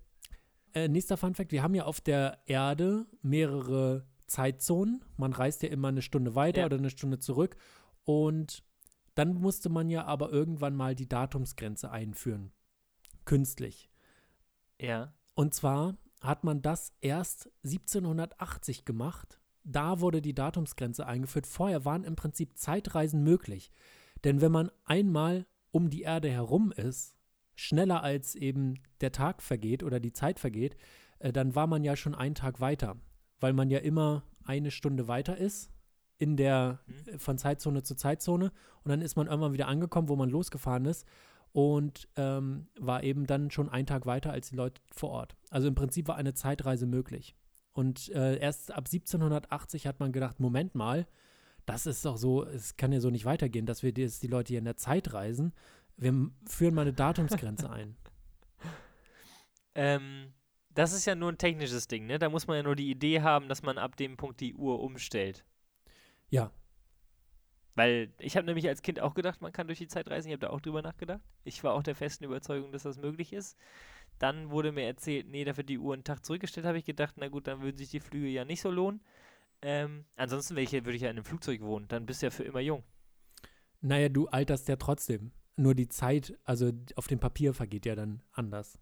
[0.75, 5.05] Äh, nächster Fun Fact: Wir haben ja auf der Erde mehrere Zeitzonen.
[5.17, 6.67] Man reist ja immer eine Stunde weiter Ja.
[6.67, 7.57] oder eine Stunde zurück.
[8.05, 8.63] Und
[9.15, 12.53] dann musste man ja aber irgendwann mal die Datumsgrenze einführen.
[13.25, 13.91] Künstlich.
[14.81, 15.13] Ja.
[15.35, 19.41] Und zwar hat man das erst 1780 gemacht.
[19.65, 21.47] Da wurde die Datumsgrenze eingeführt.
[21.47, 23.71] Vorher waren im Prinzip Zeitreisen möglich.
[24.25, 27.17] Denn wenn man einmal um die Erde herum ist,
[27.61, 30.77] schneller als eben der Tag vergeht oder die Zeit vergeht,
[31.19, 32.97] äh, dann war man ja schon einen Tag weiter.
[33.39, 35.71] Weil man ja immer eine Stunde weiter ist
[36.19, 37.15] in der Mhm.
[37.15, 40.85] äh, von Zeitzone zu Zeitzone und dann ist man irgendwann wieder angekommen, wo man losgefahren
[40.87, 41.07] ist
[41.53, 45.37] und ähm, war eben dann schon einen Tag weiter als die Leute vor Ort.
[45.51, 47.35] Also im Prinzip war eine Zeitreise möglich.
[47.73, 51.07] Und äh, erst ab 1780 hat man gedacht, Moment mal,
[51.67, 54.49] das ist doch so, es kann ja so nicht weitergehen, dass wir jetzt die Leute
[54.49, 55.53] hier in der Zeit reisen.
[56.01, 57.97] Wir führen mal eine Datumsgrenze ein.
[59.75, 60.33] Ähm,
[60.71, 62.19] das ist ja nur ein technisches Ding, ne?
[62.19, 64.81] Da muss man ja nur die Idee haben, dass man ab dem Punkt die Uhr
[64.81, 65.45] umstellt.
[66.31, 66.53] Ja,
[67.75, 70.29] Weil ich habe nämlich als Kind auch gedacht, man kann durch die Zeit reisen.
[70.29, 71.23] Ich habe da auch drüber nachgedacht.
[71.45, 73.57] Ich war auch der festen Überzeugung, dass das möglich ist.
[74.19, 76.67] Dann wurde mir erzählt, nee, da wird die Uhr einen Tag zurückgestellt.
[76.67, 79.03] Habe ich gedacht, na gut, dann würden sich die Flüge ja nicht so lohnen.
[79.63, 81.89] Ähm, ansonsten würde ich ja in einem Flugzeug wohnen.
[81.89, 82.85] Dann bist du ja für immer jung.
[83.81, 85.33] naja, du alterst ja trotzdem.
[85.57, 88.79] Nur die Zeit, also auf dem Papier vergeht ja dann anders.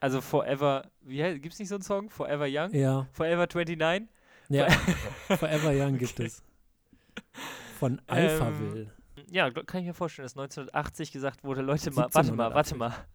[0.00, 2.10] Also Forever, wie heißt, gibt's nicht so einen Song?
[2.10, 2.72] Forever Young?
[2.74, 4.08] Ja, Forever 29?
[4.48, 4.68] ja.
[5.36, 6.42] Forever Young gibt es.
[7.78, 8.92] Von Alphaville.
[9.30, 12.74] Ja, gl- kann ich mir vorstellen, dass 1980 gesagt wurde, Leute mal, warte mal, warte
[12.74, 12.76] 1780.
[12.78, 13.06] mal.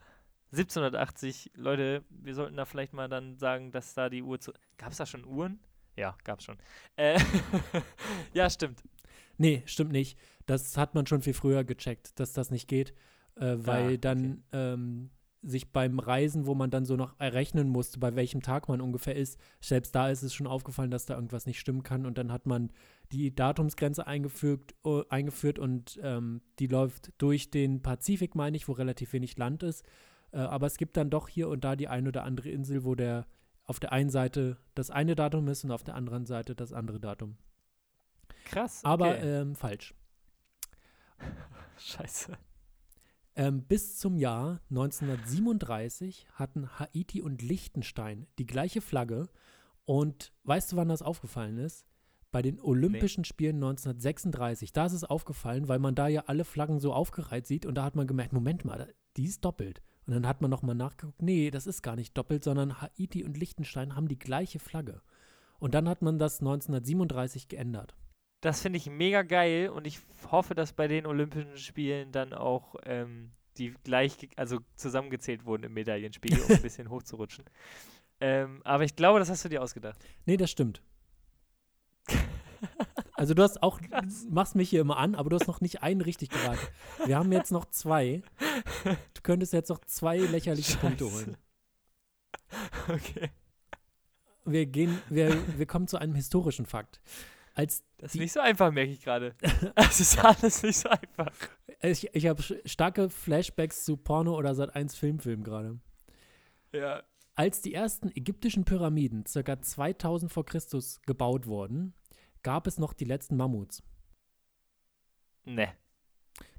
[0.54, 4.52] 1780, Leute, wir sollten da vielleicht mal dann sagen, dass da die Uhr zu.
[4.78, 5.60] Gab es da schon Uhren?
[5.95, 6.58] Ja, gab's schon.
[6.97, 7.19] Äh,
[8.34, 8.84] ja, stimmt.
[9.38, 10.17] Nee, stimmt nicht.
[10.51, 12.93] Das hat man schon viel früher gecheckt, dass das nicht geht,
[13.35, 13.97] äh, weil Ah, okay.
[13.97, 15.09] dann ähm,
[15.41, 19.15] sich beim Reisen, wo man dann so noch errechnen musste, bei welchem Tag man ungefähr
[19.15, 22.33] ist, selbst da ist es schon aufgefallen, dass da irgendwas nicht stimmen kann und dann
[22.33, 22.71] hat man
[23.13, 28.73] die Datumsgrenze eingefügt, äh, eingeführt und ähm, die läuft durch den Pazifik, meine ich, wo
[28.73, 29.85] relativ wenig Land ist.
[30.33, 32.93] Äh, aber es gibt dann doch hier und da die ein oder andere Insel, wo
[32.93, 33.25] der
[33.63, 36.99] auf der einen Seite das eine Datum ist und auf der anderen Seite das andere
[36.99, 37.37] Datum.
[38.45, 38.81] Krass.
[38.83, 39.41] Aber okay.
[39.41, 39.93] ähm, falsch.
[41.77, 42.38] Scheiße.
[43.36, 49.29] Ähm, bis zum Jahr 1937 hatten Haiti und Liechtenstein die gleiche Flagge.
[49.86, 51.86] Und weißt du, wann das aufgefallen ist?
[52.31, 54.73] Bei den Olympischen Spielen 1936.
[54.73, 57.65] Da ist es aufgefallen, weil man da ja alle Flaggen so aufgereiht sieht.
[57.65, 59.81] Und da hat man gemerkt, Moment mal, die ist doppelt.
[60.05, 63.38] Und dann hat man nochmal nachgeguckt, nee, das ist gar nicht doppelt, sondern Haiti und
[63.38, 65.01] Liechtenstein haben die gleiche Flagge.
[65.60, 67.95] Und dann hat man das 1937 geändert.
[68.41, 69.99] Das finde ich mega geil und ich
[70.32, 75.73] hoffe, dass bei den Olympischen Spielen dann auch ähm, die gleich, also zusammengezählt wurden im
[75.73, 77.45] Medaillenspiegel, um ein bisschen hochzurutschen.
[78.19, 79.99] Ähm, aber ich glaube, das hast du dir ausgedacht.
[80.25, 80.82] Nee, das stimmt.
[83.15, 84.25] Also du hast auch, Krass.
[84.32, 86.58] machst mich hier immer an, aber du hast noch nicht einen richtig geraten.
[87.06, 88.23] Wir haben jetzt noch zwei.
[88.84, 91.15] Du könntest jetzt noch zwei lächerliche Punkte Scheiße.
[91.25, 91.38] holen.
[92.88, 93.30] Okay.
[94.43, 96.99] Wir gehen, wir, wir kommen zu einem historischen Fakt.
[97.53, 99.35] Als Das ist nicht so einfach, merke ich gerade.
[99.75, 101.31] Es ist alles nicht so einfach.
[101.81, 105.79] ich, ich habe starke Flashbacks zu Porno oder Sat 1 Filmfilm gerade.
[106.73, 107.03] Ja.
[107.35, 109.61] Als die ersten ägyptischen Pyramiden ca.
[109.61, 111.93] 2000 vor Christus gebaut wurden,
[112.43, 113.83] gab es noch die letzten Mammuts.
[115.45, 115.73] Ne.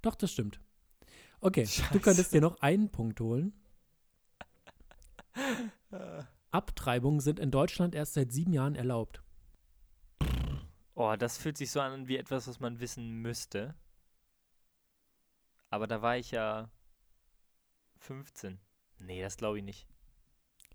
[0.03, 0.61] Doch, das stimmt.
[1.41, 2.01] Okay, du Scheiße.
[2.01, 3.53] könntest dir noch einen Punkt holen.
[6.51, 9.22] Abtreibungen sind in Deutschland erst seit sieben Jahren erlaubt.
[10.95, 13.75] Oh, das fühlt sich so an wie etwas, was man wissen müsste.
[15.71, 16.69] Aber da war ich ja
[17.99, 18.59] 15.
[18.99, 19.87] Nee, das glaube ich nicht.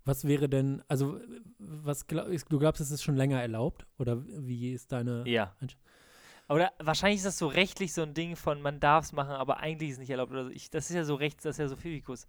[0.04, 1.20] Was wäre denn, also,
[1.58, 3.86] was glaub, du glaubst, es ist schon länger erlaubt?
[3.98, 5.22] Oder wie ist deine.
[5.28, 5.54] Ja.
[6.48, 9.58] Oder wahrscheinlich ist das so rechtlich so ein Ding von, man darf es machen, aber
[9.58, 10.32] eigentlich ist es nicht erlaubt.
[10.32, 10.50] Oder so.
[10.50, 12.26] ich, das ist ja so rechts, das ist ja so Physikus.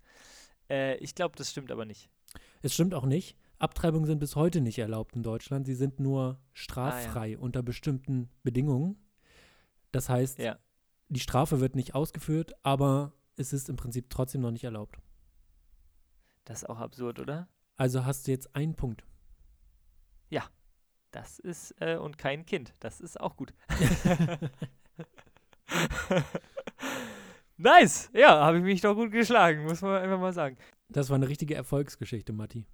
[0.69, 2.09] Äh, ich glaube, das stimmt aber nicht.
[2.61, 3.37] Es stimmt auch nicht.
[3.59, 5.65] Abtreibungen sind bis heute nicht erlaubt in Deutschland.
[5.67, 8.97] Sie sind nur Ah, straffrei unter bestimmten Bedingungen.
[9.91, 10.57] Das heißt, Ja.
[11.09, 14.97] die Strafe wird nicht ausgeführt, aber es ist im Prinzip trotzdem noch nicht erlaubt.
[16.45, 17.47] Das ist auch absurd, oder?
[17.75, 19.03] Also hast du jetzt einen Punkt.
[21.11, 22.75] Das ist, äh, und kein Kind.
[22.79, 23.51] Das ist auch gut.
[27.57, 28.09] nice!
[28.13, 30.57] Ja, habe ich mich doch gut geschlagen, muss man einfach mal sagen.
[30.87, 32.65] Das war eine richtige Erfolgsgeschichte, Matti.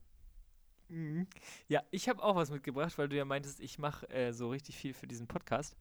[0.90, 1.28] Mhm.
[1.68, 4.78] Ja, ich habe auch was mitgebracht, weil du ja meintest, ich mache äh, so richtig
[4.78, 5.76] viel für diesen Podcast.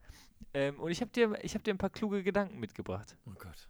[0.52, 3.16] Ähm, und ich habe dir, ich hab dir ein paar kluge Gedanken mitgebracht.
[3.26, 3.68] Oh Gott.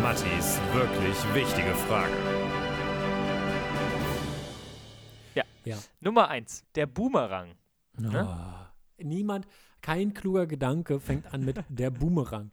[0.00, 2.14] Mattis wirklich wichtige Frage.
[6.00, 7.54] Nummer eins, der Boomerang.
[8.00, 8.24] Oh.
[9.02, 9.46] Niemand,
[9.82, 12.50] kein kluger Gedanke fängt an mit der Boomerang.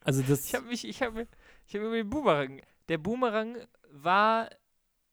[0.00, 0.46] Also das.
[0.46, 1.26] Ich habe mich, ich habe,
[1.66, 2.60] ich habe über den Boomerang.
[2.88, 3.56] Der Boomerang
[3.90, 4.48] war,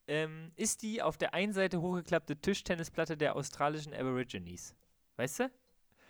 [0.07, 4.75] ähm, ist die auf der einen Seite hochgeklappte Tischtennisplatte der australischen Aborigines.
[5.17, 5.51] Weißt du?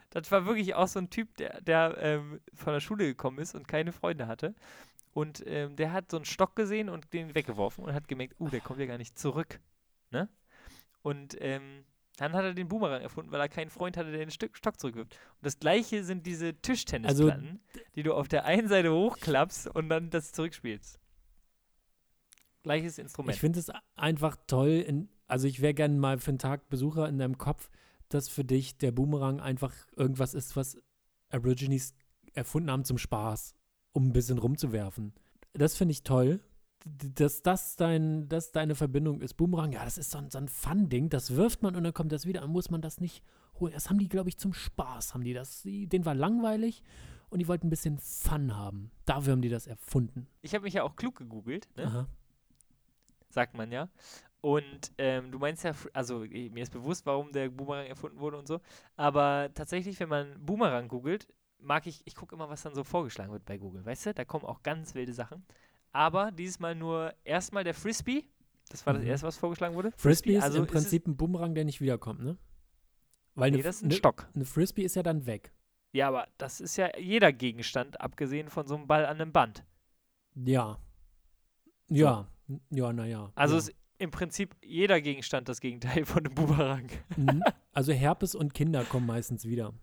[0.09, 3.55] Das war wirklich auch so ein Typ, der, der ähm, von der Schule gekommen ist
[3.55, 4.53] und keine Freunde hatte.
[5.13, 8.49] Und ähm, der hat so einen Stock gesehen und den weggeworfen und hat gemerkt, uh,
[8.49, 9.59] der kommt ja gar nicht zurück.
[10.11, 10.29] Ne?
[11.01, 11.85] Und ähm,
[12.17, 14.79] dann hat er den Boomerang erfunden, weil er keinen Freund hatte, der den Stück Stock
[14.79, 15.13] zurückwirft.
[15.13, 17.59] Und das gleiche sind diese Tischtennisplatten,
[17.95, 20.99] die du auf der einen Seite hochklappst und dann das zurückspielst.
[22.63, 23.35] Gleiches Instrument.
[23.35, 24.83] Ich finde es einfach toll.
[24.87, 27.69] In, also ich wäre gerne mal für einen Tag Besucher in deinem Kopf,
[28.09, 30.77] dass für dich der Boomerang einfach irgendwas ist, was
[31.29, 31.93] Aborigines
[32.33, 33.53] erfunden haben zum Spaß,
[33.93, 35.13] um ein bisschen rumzuwerfen.
[35.53, 36.39] Das finde ich toll.
[36.87, 39.33] Dass das dein, dass deine Verbindung ist.
[39.33, 41.09] Boomerang, ja, das ist so ein, so ein Fun-Ding.
[41.09, 42.41] Das wirft man und dann kommt das wieder.
[42.41, 43.23] Dann muss man das nicht
[43.59, 43.73] holen.
[43.73, 45.15] Das haben die, glaube ich, zum Spaß.
[45.15, 45.63] Haben die das.
[45.63, 46.83] Die, denen war langweilig
[47.29, 48.91] und die wollten ein bisschen Fun haben.
[49.05, 50.27] Dafür haben die das erfunden.
[50.41, 51.87] Ich habe mich ja auch klug gegoogelt, ne?
[51.87, 52.07] Aha.
[53.29, 53.89] sagt man ja.
[54.41, 58.47] Und ähm, du meinst ja, also mir ist bewusst, warum der Boomerang erfunden wurde und
[58.47, 58.61] so.
[58.95, 63.31] Aber tatsächlich, wenn man Boomerang googelt, mag ich, ich gucke immer, was dann so vorgeschlagen
[63.31, 63.83] wird bei Google.
[63.83, 65.43] Weißt du, da kommen auch ganz wilde Sachen.
[65.95, 68.25] Aber dieses Mal nur erstmal der Frisbee.
[68.67, 69.07] Das war das Mhm.
[69.07, 69.93] erste, was vorgeschlagen wurde.
[69.95, 72.37] Frisbee ist also im Prinzip ein Boomerang, der nicht wiederkommt, ne?
[73.35, 74.27] Weil nee, eine, das ist ein eine, Stock.
[74.35, 75.53] eine Frisbee ist ja dann weg.
[75.93, 79.63] Ja, aber das ist ja jeder Gegenstand, abgesehen von so einem Ball an einem Band.
[80.35, 80.79] Ja.
[81.87, 82.27] Ja.
[82.71, 83.31] Ja, naja.
[83.35, 83.59] Also ja.
[83.59, 86.89] ist im Prinzip jeder Gegenstand das Gegenteil von einem Boomerang.
[87.15, 87.41] Mhm.
[87.71, 89.73] Also Herpes und Kinder kommen meistens wieder.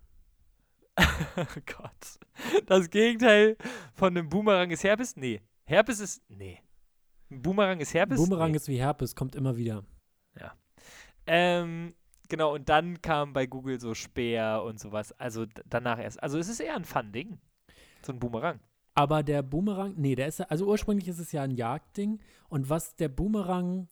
[1.37, 2.19] oh Gott.
[2.67, 3.57] Das Gegenteil
[3.95, 5.17] von einem Boomerang ist Herpes?
[5.17, 5.41] Nee.
[5.65, 6.23] Herpes ist.
[6.29, 6.61] Nee.
[7.31, 8.19] Ein Boomerang ist Herpes?
[8.19, 8.57] Boomerang nee.
[8.57, 9.85] ist wie Herpes, kommt immer wieder.
[11.27, 11.95] Ähm,
[12.29, 15.13] genau, und dann kam bei Google so Speer und sowas.
[15.13, 16.23] Also danach erst.
[16.23, 17.39] Also es ist eher ein Fun-Ding.
[18.03, 18.61] So ein Boomerang.
[18.95, 22.21] Aber der Boomerang, nee, der ist ja, also ursprünglich ist es ja ein Jagdding.
[22.49, 23.89] Und was der Boomerang,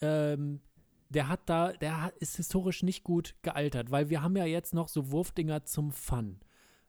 [0.00, 0.60] ähm,
[1.08, 4.74] der hat da, der hat, ist historisch nicht gut gealtert, weil wir haben ja jetzt
[4.74, 6.40] noch so Wurfdinger zum Fun.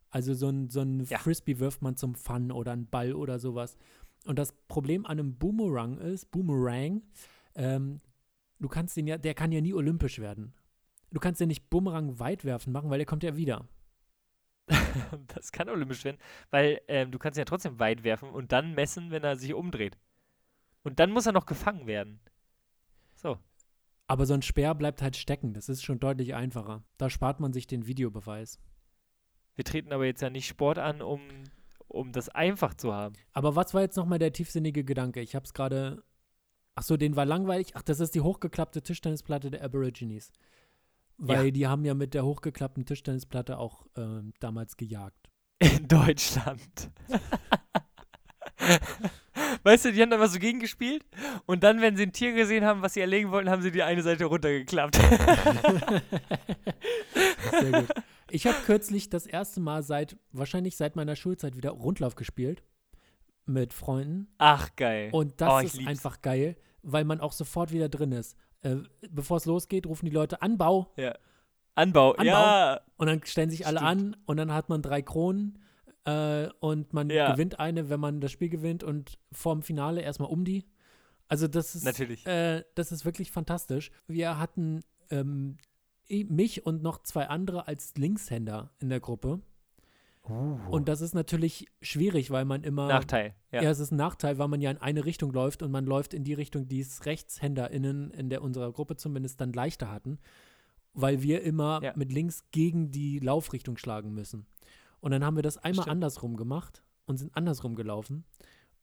[0.10, 1.20] Also so ein, so ein Ja.
[1.20, 3.78] Frisbee wirft man zum Fun oder ein Ball oder sowas.
[4.26, 7.02] Und das Problem an einem Boomerang ist, Boomerang,
[7.56, 8.00] ähm,
[8.60, 10.54] du kannst den ja, der kann ja nie olympisch werden.
[11.12, 13.68] Du kannst ja nicht Boomerang weit werfen machen, weil der kommt ja wieder.
[15.36, 16.18] das kann olympisch werden,
[16.50, 19.54] weil ähm, du kannst ihn ja trotzdem weit werfen und dann messen, wenn er sich
[19.54, 19.98] umdreht.
[20.84, 22.20] Und dann muss er noch gefangen werden.
[23.16, 23.38] So.
[24.08, 25.54] Aber so ein Speer bleibt halt stecken.
[25.54, 26.84] Das ist schon deutlich einfacher.
[26.98, 28.60] Da spart man sich den Videobeweis.
[29.56, 31.22] Wir treten aber jetzt ja nicht Sport an, um,
[31.94, 33.16] um das einfach zu haben.
[33.32, 35.22] Aber was war jetzt nochmal der tiefsinnige Gedanke?
[35.22, 36.04] Ich habe es gerade.
[36.76, 37.74] Ach so, den war langweilig.
[37.76, 40.32] Ach, das ist die hochgeklappte Tischtennisplatte der Aborigines.
[41.18, 41.52] Weil Ja.
[41.52, 45.30] die haben ja mit der hochgeklappten Tischtennisplatte auch ähm, damals gejagt.
[45.60, 46.90] In Deutschland.
[49.64, 51.06] weißt du, die haben da mal so gegengespielt
[51.46, 53.84] und dann, wenn sie ein Tier gesehen haben, was sie erlegen wollten, haben sie die
[53.84, 54.96] eine Seite runtergeklappt.
[57.52, 57.90] Sehr gut.
[58.34, 62.64] Ich habe kürzlich das erste Mal seit, wahrscheinlich seit meiner Schulzeit wieder Rundlauf gespielt.
[63.46, 64.28] Mit Freunden.
[64.38, 65.10] Ach, geil.
[65.12, 65.88] Und das Oh, ist lieb's.
[65.90, 68.38] einfach geil, weil man auch sofort wieder drin ist.
[68.62, 68.78] Äh,
[69.12, 70.94] Bevor es losgeht, rufen die Leute Anbau
[71.76, 72.12] Anbau.
[72.14, 72.24] Anbau.
[72.24, 72.80] Ja.
[72.98, 73.92] und dann stellen sich alle Stimmt.
[74.16, 75.60] an und dann hat man drei Kronen
[76.06, 77.32] äh, und man Ja.
[77.34, 80.66] gewinnt eine, wenn man das Spiel gewinnt und vorm Finale erstmal um die.
[81.28, 82.26] Also das ist, Natürlich.
[82.26, 83.92] Äh, das ist wirklich fantastisch.
[84.08, 85.58] Wir hatten ähm,
[86.10, 89.42] mich und noch zwei andere als Linkshänder in der Gruppe.
[90.26, 93.36] Und das ist natürlich schwierig, weil man immer Nachteil.
[93.52, 93.62] Ja.
[93.62, 96.14] ja, es ist ein Nachteil, weil man ja in eine Richtung läuft und man läuft
[96.14, 100.20] in die Richtung, die es RechtshänderInnen in der unserer Gruppe zumindest dann leichter hatten,
[100.94, 101.92] weil wir immer Ja.
[101.98, 104.46] mit links gegen die Laufrichtung schlagen müssen.
[105.02, 105.92] Und dann haben wir das einmal Stimmt.
[105.92, 108.24] andersrum gemacht und sind andersrum gelaufen.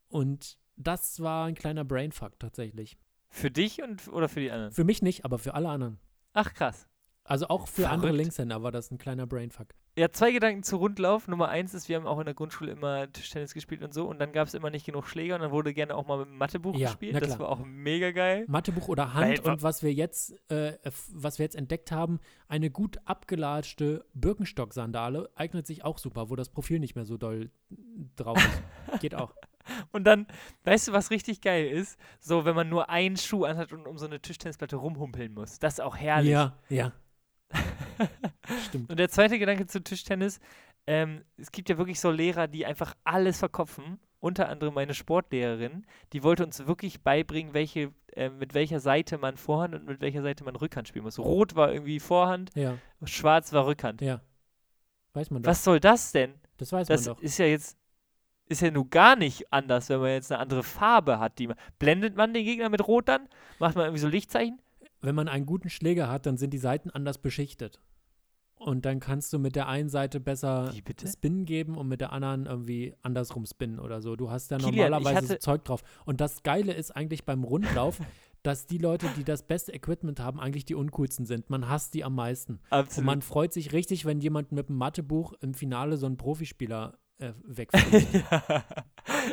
[0.08, 2.98] Und das war ein kleiner Brainfuck tatsächlich.
[3.30, 4.72] Für dich und oder für die anderen?
[4.72, 5.98] Für mich nicht, aber für alle anderen.
[6.34, 6.86] Ach, krass.
[7.30, 8.24] Also auch für andere Verrückt.
[8.24, 9.68] Linkshänder war das ein kleiner Brainfuck.
[9.96, 11.28] Ja, zwei Gedanken zu Rundlauf.
[11.28, 14.18] Nummer eins ist, wir haben auch in der Grundschule immer Tischtennis gespielt und so und
[14.18, 16.38] dann gab es immer nicht genug Schläger und dann wurde gerne auch mal mit dem
[16.38, 17.22] Mathebuch Ja, gespielt.
[17.22, 18.46] Das war auch mega geil.
[18.48, 20.76] Mathebuch oder Hand Weil- und was wir jetzt, äh,
[21.12, 26.48] was wir jetzt entdeckt haben, eine gut abgelatschte Birkenstock-Sandale eignet sich auch super, wo das
[26.48, 27.52] Profil nicht mehr so doll
[28.16, 29.00] drauf ist.
[29.00, 29.36] Geht auch.
[29.92, 30.26] Und dann,
[30.64, 31.96] weißt du, was richtig geil ist?
[32.18, 35.60] So, wenn man nur einen Schuh anhat und um so eine Tischtennisplatte rumhumpeln muss.
[35.60, 36.32] Das ist auch herrlich.
[36.32, 36.92] Ja, ja.
[38.68, 38.90] Stimmt.
[38.90, 40.40] Und der zweite Gedanke zu Tischtennis,
[40.86, 43.98] ähm, es gibt ja wirklich so Lehrer, die einfach alles verkopfen.
[44.20, 49.38] Unter anderem meine Sportlehrerin, die wollte uns wirklich beibringen, welche, äh, mit welcher Seite man
[49.38, 51.18] Vorhand und mit welcher Seite man Rückhand spielen muss.
[51.18, 54.02] Rot war irgendwie Vorhand, Ja, schwarz war Rückhand.
[54.02, 54.20] ja.
[55.14, 55.50] Weiß man doch.
[55.50, 56.34] Was soll das denn?
[56.58, 57.22] Das weiß Das man doch.
[57.22, 57.76] ist ja jetzt,
[58.46, 61.38] ist ja nun gar nicht anders, wenn man jetzt eine andere Farbe hat.
[61.38, 63.26] Die man, blendet man den Gegner mit Rot dann?
[63.58, 64.60] Macht man irgendwie so Lichtzeichen?
[65.00, 67.80] Wenn man einen guten Schläger hat, dann sind die Seiten anders beschichtet.
[68.60, 70.74] Und dann kannst du mit der einen Seite besser?
[71.06, 74.16] Spin geben und mit der anderen irgendwie andersrum spinnen oder so.
[74.16, 75.82] Du hast da Kilian, normalerweise so Zeug drauf.
[76.04, 77.98] Und das Geile ist eigentlich beim Rundlauf,
[78.42, 81.48] dass die Leute, die das beste Equipment haben, eigentlich die uncoolsten sind.
[81.48, 82.54] Man hasst die am meisten.
[82.54, 83.06] Und Absolut.
[83.06, 87.32] man freut sich richtig, wenn jemand mit einem Mathebuch im Finale so einen Profispieler äh,
[87.44, 88.12] wegfliegt.
[88.30, 88.64] ja.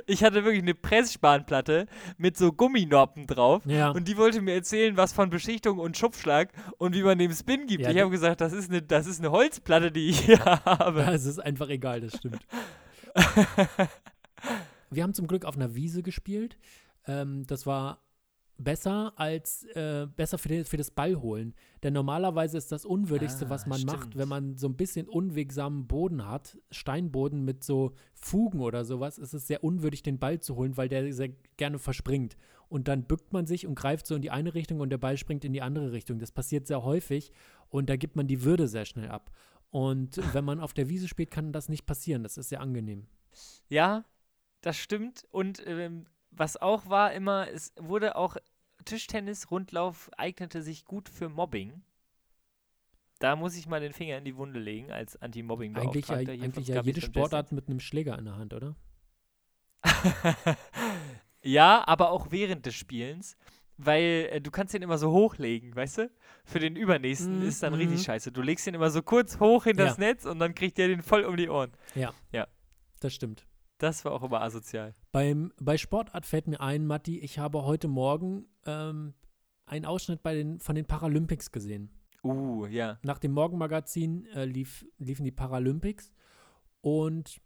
[0.05, 3.63] Ich hatte wirklich eine Pressspanplatte mit so Gumminoppen drauf.
[3.65, 3.91] ja.
[3.91, 7.67] Und die wollte mir erzählen, was von Beschichtung und Schubschlag und wie man dem Spin
[7.67, 7.83] gibt.
[7.83, 11.01] Ja, ich habe gesagt, das ist, eine, das ist eine Holzplatte, die ich hier habe.
[11.11, 12.45] es ist einfach egal, das stimmt.
[14.89, 16.57] Wir haben zum Glück auf einer Wiese gespielt.
[17.05, 17.99] Ähm, das war
[18.57, 21.53] besser als äh, besser für, den, für das Ballholen.
[21.83, 24.17] Denn normalerweise ist das Unwürdigste, Ah, was man macht, stimmt.
[24.17, 29.33] wenn man so ein bisschen unwegsamen Boden hat, Steinboden mit so Fugen oder sowas, ist
[29.33, 32.37] es sehr unwürdig, den Ball zu holen, weil der sehr gerne verspringt.
[32.69, 35.17] Und dann bückt man sich und greift so in die eine Richtung und der Ball
[35.17, 36.19] springt in die andere Richtung.
[36.19, 37.31] Das passiert sehr häufig
[37.69, 39.31] und da gibt man die Würde sehr schnell ab.
[39.69, 42.23] Und wenn man auf der Wiese spielt, kann das nicht passieren.
[42.23, 43.05] Das ist sehr angenehm.
[43.69, 44.03] Ja,
[44.61, 45.25] das stimmt.
[45.31, 46.07] Und ähm,
[46.37, 48.37] was auch war immer, es wurde auch
[48.85, 51.81] Tischtennis, Rundlauf eignete sich gut für Mobbing.
[53.19, 56.17] Da muss ich mal den Finger in die Wunde legen als anti mobbing Eigentlich ja,
[56.17, 58.75] eigentlich ja jede Sportart mit einem Schläger in der Hand, oder?
[61.41, 63.35] ja, aber auch während des Spielens,
[63.77, 66.11] weil äh, du kannst den immer so hochlegen, weißt du?
[66.45, 67.79] Für den übernächsten Mhm, ist dann mhm.
[67.79, 68.31] richtig scheiße.
[68.31, 70.05] Du legst den immer so kurz hoch in das Ja.
[70.05, 71.71] Netz und dann kriegt der den voll um die Ohren.
[72.99, 73.46] Das stimmt.
[73.77, 74.95] Das war auch immer asozial.
[75.11, 79.13] Beim, bei Sportart fällt mir ein, Matti, ich habe heute Morgen ähm,
[79.65, 81.91] einen Ausschnitt bei den, von den Paralympics gesehen.
[82.23, 82.97] Uh, ja.
[83.03, 86.11] Nach dem Morgenmagazin äh, lief, liefen die Paralympics
[86.81, 87.39] und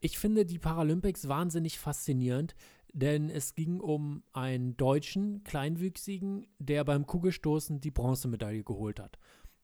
[0.00, 2.54] ich finde die Paralympics wahnsinnig faszinierend,
[2.92, 9.18] denn es ging um einen deutschen Kleinwüchsigen, der beim Kugelstoßen die Bronzemedaille geholt hat.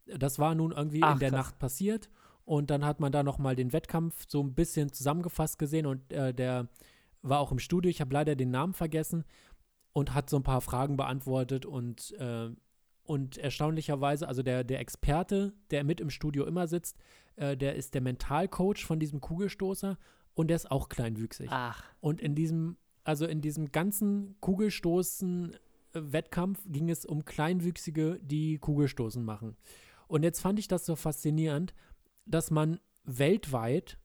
[0.06, 1.38] Das war nun irgendwie Ach, in der krass.
[1.38, 2.10] Nacht passiert
[2.50, 6.34] und dann hat man da nochmal den Wettkampf so ein bisschen zusammengefasst gesehen und äh,
[6.34, 6.66] der
[7.22, 9.22] war auch im Studio, ich habe leider den Namen vergessen
[9.92, 12.50] und hat so ein paar Fragen beantwortet und äh,
[13.04, 16.96] und erstaunlicherweise, also der, der Experte, der mit im Studio immer sitzt,
[17.36, 19.96] äh, der ist der Mentalcoach von diesem Kugelstoßer
[20.34, 21.46] und der ist auch kleinwüchsig.
[21.52, 21.84] Ach.
[22.00, 25.56] Und in diesem, also in diesem ganzen Kugelstoßen äh,
[25.92, 29.56] Wettkampf ging es um Kleinwüchsige, die Kugelstoßen machen.
[30.08, 31.72] Und jetzt fand ich das so faszinierend,
[32.30, 33.98] dass man weltweit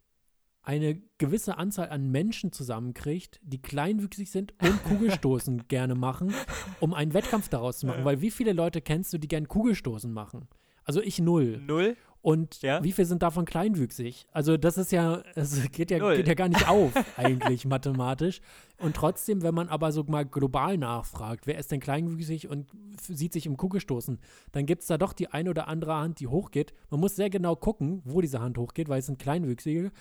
[0.62, 6.34] eine gewisse Anzahl an Menschen zusammenkriegt, die kleinwüchsig sind und Kugelstoßen gerne machen,
[6.80, 8.04] um einen Wettkampf daraus zu machen.
[8.04, 10.48] Weil wie viele Leute kennst du, die gern Kugelstoßen machen?
[10.84, 11.62] Also ich null.
[11.66, 11.96] Null?
[12.26, 12.84] Und Ja.
[12.84, 14.26] wie viel sind davon kleinwüchsig?
[14.32, 16.16] Also das ist ja, es geht ja, Null.
[16.18, 18.42] geht ja gar nicht auf, eigentlich mathematisch.
[18.80, 22.68] Und trotzdem, wenn man aber so mal global nachfragt, wer ist denn kleinwüchsig und
[23.00, 24.18] sieht sich im Kugelstoßen,
[24.54, 26.74] dann gibt es da doch die eine oder andere Hand, die hochgeht.
[26.90, 29.92] Man muss sehr genau gucken, wo diese Hand hochgeht, weil es sind Kleinwüchsige.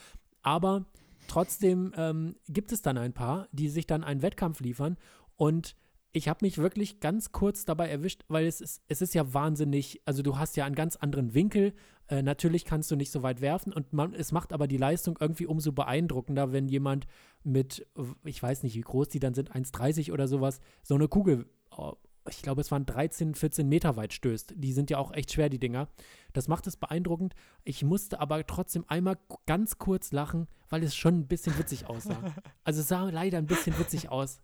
[0.41, 0.87] Aber
[1.29, 4.97] trotzdem ähm, gibt es dann ein paar, die sich dann einen Wettkampf liefern.
[5.37, 5.77] Und
[6.13, 10.01] ich habe mich wirklich ganz kurz dabei erwischt, weil es ist, es ist ja wahnsinnig,
[10.05, 11.75] also du hast ja einen ganz anderen Winkel.
[12.09, 15.17] Äh, natürlich kannst du nicht so weit werfen und man, es macht aber die Leistung
[15.21, 17.07] irgendwie umso beeindruckender, wenn jemand
[17.43, 17.87] mit,
[18.25, 21.95] ich weiß nicht, wie groß die dann sind, 1,30 oder sowas, so eine Kugel, oh,
[22.29, 24.55] ich glaube, es waren 13, 14 Meter weit stößt.
[24.57, 25.89] Die sind ja auch echt schwer, die Dinger.
[26.33, 27.35] Das macht es beeindruckend.
[27.65, 32.17] Ich musste aber trotzdem einmal ganz kurz lachen, weil es schon ein bisschen witzig aussah.
[32.65, 34.41] Also es sah leider ein bisschen witzig aus.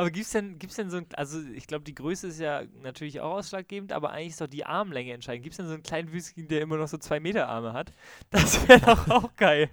[0.00, 3.20] Aber gibt's denn, gibt's denn so ein, also ich glaube, die Größe ist ja natürlich
[3.20, 5.42] auch ausschlaggebend, aber eigentlich ist doch die Armlänge entscheidend.
[5.42, 7.92] Gibt es denn so einen kleinen Wüstling, der immer noch so zwei Meter Arme hat?
[8.30, 9.68] Das wäre doch auch geil.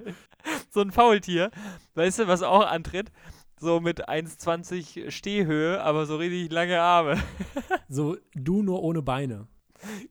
[0.70, 1.50] So ein Faultier,
[1.96, 3.10] weißt du, was auch antritt?
[3.58, 7.18] So mit 1,20 Stehhöhe, aber so richtig lange Arme.
[7.90, 9.48] So, du nur ohne Beine.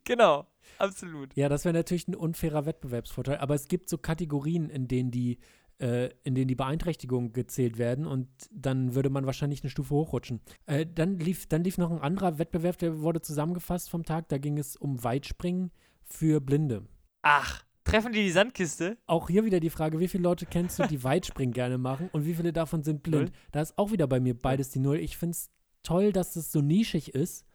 [0.05, 0.47] genau,
[0.79, 1.37] absolut.
[1.37, 5.39] Ja, das wäre natürlich ein unfairer Wettbewerbsvorteil, aber es gibt so Kategorien, in denen die,
[5.79, 10.41] äh, in denen die Beeinträchtigungen gezählt werden und dann würde man wahrscheinlich eine Stufe hochrutschen.
[10.67, 14.39] Äh, dann, lief, dann lief noch ein anderer Wettbewerb, der wurde zusammengefasst vom Tag, da
[14.39, 15.71] ging es um Weitspringen
[16.05, 16.87] für Blinde.
[17.23, 18.97] Ach, treffen die die Sandkiste?
[19.07, 22.25] Auch hier wieder die Frage, wie viele Leute kennst du, die Weitspringen gerne machen und
[22.25, 23.31] wie viele davon sind blind?
[23.31, 23.41] Null.
[23.53, 24.99] Da ist auch wieder bei mir beides die Null.
[24.99, 25.51] Ich finde es
[25.83, 27.47] toll, dass es so nischig ist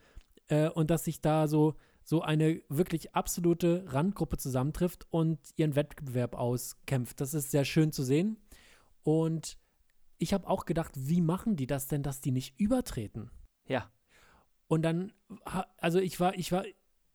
[0.47, 6.35] äh, und dass sich da so, so eine wirklich absolute Randgruppe zusammentrifft und ihren Wettbewerb
[6.35, 7.21] auskämpft.
[7.21, 8.37] Das ist sehr schön zu sehen.
[9.03, 9.57] Und
[10.17, 13.31] ich habe auch gedacht, wie machen die das denn, dass die nicht übertreten?
[13.67, 13.89] Ja.
[14.67, 15.11] Und dann,
[15.77, 16.65] also ich war, ich war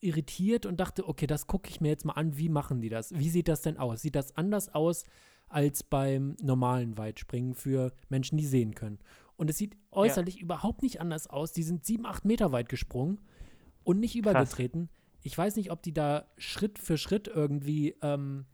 [0.01, 3.12] irritiert und dachte, okay, das gucke ich mir jetzt mal an, wie machen die das?
[3.12, 4.03] Wie sieht das denn aus?
[4.03, 5.05] Sieht das anders aus
[5.49, 8.99] als beim normalen Weitspringen für Menschen, die sehen können?
[9.37, 11.53] Und es sieht äußerlich überhaupt nicht anders aus.
[11.53, 13.20] Die sind sieben, acht Meter weit gesprungen
[13.87, 14.90] und nicht übergetreten.
[15.22, 18.46] Ich weiß nicht, ob die da Schritt für Schritt irgendwie ähm,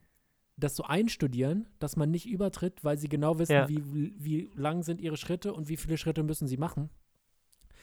[0.56, 3.68] das so einstudieren, dass man nicht übertritt, weil sie genau wissen, Ja.
[3.68, 6.90] wie, wie lang sind ihre Schritte und wie viele Schritte müssen sie machen.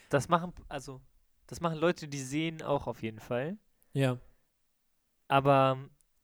[0.09, 1.01] Das machen, also,
[1.47, 3.57] das machen Leute, die sehen auch auf jeden Fall.
[3.93, 4.17] Ja.
[5.27, 5.77] Aber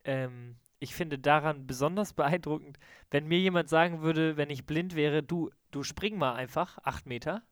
[0.03, 2.77] ähm, ich finde daran besonders beeindruckend,
[3.09, 7.05] wenn mir jemand sagen würde, wenn ich blind wäre, du, du spring mal einfach acht
[7.05, 7.43] Meter.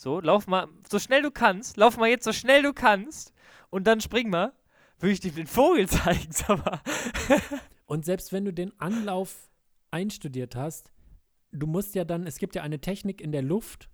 [0.00, 3.32] So, lauf mal, so schnell du kannst, lauf mal jetzt so schnell du kannst
[3.68, 4.52] und dann spring mal,
[5.00, 6.80] würde ich dir den Vogel zeigen, sag mal.
[7.86, 9.48] Und selbst wenn du den Anlauf
[9.90, 10.92] einstudiert hast,
[11.50, 13.88] du musst ja dann, es gibt ja eine Technik in der Luft,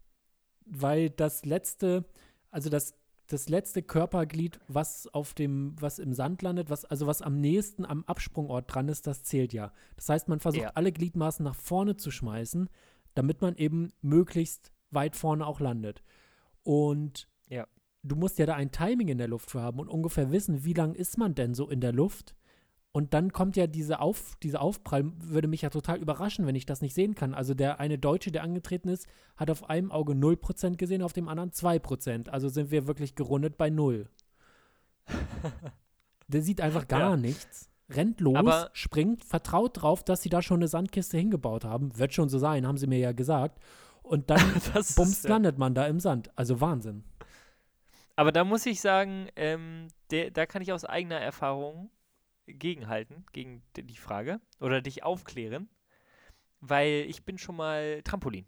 [0.67, 2.05] weil das letzte,
[2.51, 2.95] also das,
[3.29, 7.87] das letzte Körperglied, was auf dem, was im Sand landet, was, also was am nächsten
[7.87, 9.73] am Absprungort dran ist, das zählt ja.
[9.97, 10.73] Das heißt, man versucht Ja.
[10.75, 12.69] alle Gliedmaßen nach vorne zu schmeißen,
[13.15, 16.03] damit man eben möglichst weit vorne auch landet.
[16.63, 17.67] Und Ja.
[18.03, 20.73] du musst ja da ein Timing in der Luft für haben und ungefähr wissen, wie
[20.75, 22.35] lang ist man denn so in der Luft.
[22.97, 26.65] Und dann kommt ja diese Auf, dieser Aufprall, würde mich ja total überraschen, wenn ich
[26.65, 27.35] das nicht sehen kann.
[27.35, 31.29] Also der eine Deutsche, der angetreten ist, hat auf einem Auge 0% gesehen, auf dem
[31.29, 32.29] anderen 2%.
[32.29, 34.09] Also sind wir wirklich gerundet bei 0.
[36.29, 37.17] der sieht einfach gar Ja.
[37.17, 41.97] nichts, rennt los, Aber- springt, vertraut drauf, dass sie da schon eine Sandkiste hingebaut haben.
[41.99, 43.59] Wird schon so sein, haben sie mir ja gesagt.
[44.05, 44.41] Und dann
[44.97, 45.31] bums ja.
[45.31, 46.31] landet man da im Sand.
[46.39, 47.03] Also Wahnsinn.
[48.17, 51.91] Aber da muss ich sagen, ähm, der, da kann ich aus eigener Erfahrung
[52.47, 55.69] gegenhalten, gegen die Frage oder dich aufklären,
[56.61, 58.47] weil ich bin schon mal Trampolin.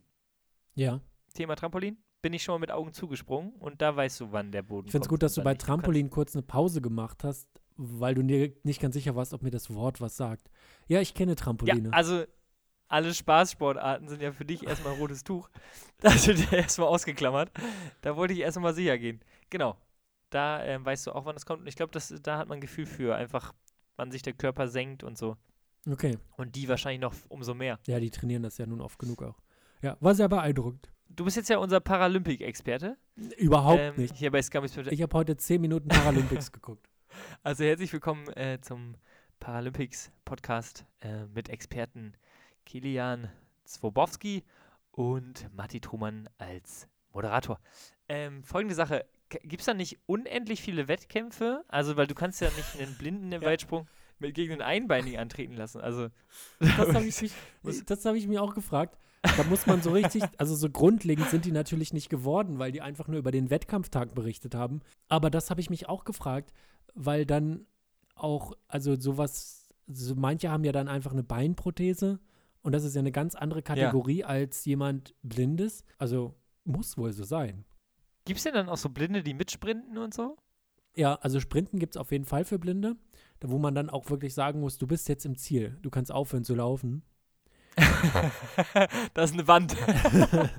[0.74, 1.00] Ja.
[1.34, 4.62] Thema Trampolin, bin ich schon mal mit Augen zugesprungen und da weißt du, wann der
[4.62, 5.54] Boden Ich finde es gut, dass du bei.
[5.54, 9.32] Du kannst- Trampolin kurz eine Pause gemacht hast, weil du dir nicht ganz sicher warst,
[9.32, 10.50] ob mir das Wort was sagt.
[10.86, 11.92] Ja, ich kenne Ja, Trampoline.
[11.92, 12.24] also
[12.89, 15.49] alle Spaßsportarten sind ja für dich erstmal ein rotes Tuch.
[15.99, 17.51] Da hast du dir erstmal ausgeklammert.
[18.03, 19.20] Da wollte ich erstmal sicher gehen.
[19.49, 19.78] Genau.
[20.28, 21.62] Da ähm, weißt du auch, wann es kommt.
[21.62, 23.55] Und ich glaube, da hat man ein Gefühl für, einfach,
[23.97, 25.39] wann sich der Körper senkt und so.
[25.91, 26.18] okay.
[26.37, 27.78] Und die wahrscheinlich noch umso mehr.
[27.87, 29.41] Ja, die trainieren das ja nun oft genug auch.
[29.80, 30.91] Ja, war sehr beeindruckend.
[31.09, 32.99] Du bist jetzt ja unser Paralympik-Experte.
[33.39, 34.14] Überhaupt ähm, nicht.
[34.16, 34.76] Hier bei Scummies.
[34.76, 36.91] Ich habe heute 10 Minuten Paralympics geguckt.
[37.43, 38.97] Also herzlich willkommen äh, zum
[39.41, 42.12] Paralympics-Podcast äh, mit Experten
[42.66, 43.30] Kilian
[43.64, 44.44] Zwobowski
[44.90, 47.58] und Matti Trumann als Moderator.
[48.08, 49.06] Ähm, folgende Sache.
[49.42, 51.64] Gibt es da nicht unendlich viele Wettkämpfe?
[51.68, 53.48] Also, weil du kannst ja nicht einen Blinden im Ja.
[53.48, 53.88] Weitsprung
[54.18, 55.80] mit gegen einen Einbeinigen antreten lassen.
[55.80, 56.08] Also,
[56.60, 57.32] Das habe ich,
[57.72, 58.98] hab ich mir auch gefragt.
[59.36, 62.82] Da muss man so richtig, also so grundlegend sind die natürlich nicht geworden, weil die
[62.82, 64.80] einfach nur über den Wettkampftag berichtet haben.
[65.08, 66.52] Aber das habe ich mich auch gefragt,
[66.94, 67.66] weil dann
[68.14, 72.20] auch, also sowas, so manche haben ja dann einfach eine Beinprothese
[72.66, 75.84] und das ist ja eine ganz andere Kategorie als jemand Blindes.
[75.98, 77.64] Also muss wohl so sein.
[78.24, 80.36] gibt es denn dann auch so Blinde, die mitsprinten und so?
[80.96, 82.96] Ja, also Sprinten gibt es auf jeden Fall für Blinde,
[83.38, 86.10] da wo man dann auch wirklich sagen muss, du bist jetzt im Ziel, du kannst
[86.10, 87.04] aufhören zu laufen.
[89.14, 89.76] da ist eine Wand.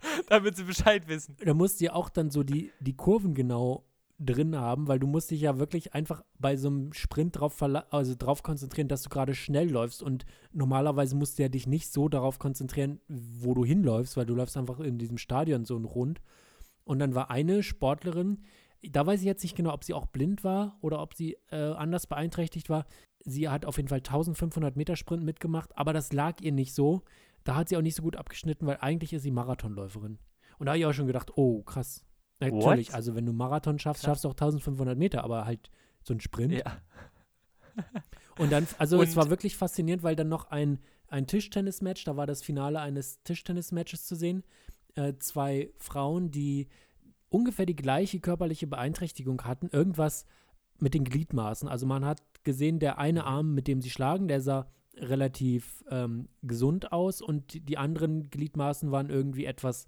[0.28, 1.36] Damit sie Bescheid wissen.
[1.38, 3.84] da musst du ja auch dann so die, die Kurven genau
[4.18, 8.14] drin haben, weil du musst dich ja wirklich einfach bei so einem Sprint drauf, also
[8.18, 12.08] drauf konzentrieren, dass du gerade schnell läufst und normalerweise musst du ja dich nicht so
[12.08, 16.20] darauf konzentrieren, wo du hinläufst, weil du läufst einfach in diesem Stadion so Rund.
[16.84, 18.42] Und dann war eine Sportlerin,
[18.82, 21.56] da weiß ich jetzt nicht genau, ob sie auch blind war oder ob sie äh,
[21.56, 22.86] anders beeinträchtigt war.
[23.24, 27.02] Sie hat auf jeden Fall 1500 Meter Sprint mitgemacht, aber das lag ihr nicht so.
[27.44, 30.18] Da hat sie auch nicht so gut abgeschnitten, weil eigentlich ist sie Marathonläuferin.
[30.58, 32.04] Und da habe ich auch schon gedacht, oh, krass.
[32.40, 32.94] Natürlich, What?
[32.94, 35.70] also wenn du Marathon schaffst, schaffst du auch 1500 Meter, aber halt
[36.02, 36.52] so ein Sprint.
[36.54, 36.78] Ja.
[38.38, 40.78] Und dann, also es Und- war wirklich faszinierend, weil dann noch ein,
[41.08, 44.44] ein Tischtennis-Match, da war das Finale eines Tischtennis-Matches zu sehen.
[44.94, 46.68] Äh, zwei Frauen, die
[47.28, 50.24] ungefähr die gleiche körperliche Beeinträchtigung hatten, irgendwas
[50.78, 51.68] mit den Gliedmaßen.
[51.68, 56.28] Also man hat gesehen, der eine Arm, mit dem sie schlagen, der sah relativ ähm,
[56.42, 59.86] gesund aus und die anderen Gliedmaßen waren irgendwie etwas,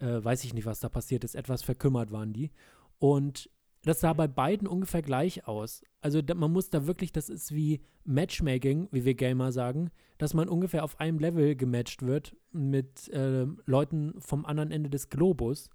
[0.00, 2.50] äh, weiß ich nicht, was da passiert ist, etwas verkümmert waren die.
[2.98, 3.50] Und
[3.84, 5.82] das sah bei beiden ungefähr gleich aus.
[6.00, 10.34] Also da, man muss da wirklich, das ist wie Matchmaking, wie wir Gamer sagen, dass
[10.34, 15.70] man ungefähr auf einem Level gematcht wird mit äh, Leuten vom anderen Ende des Globus.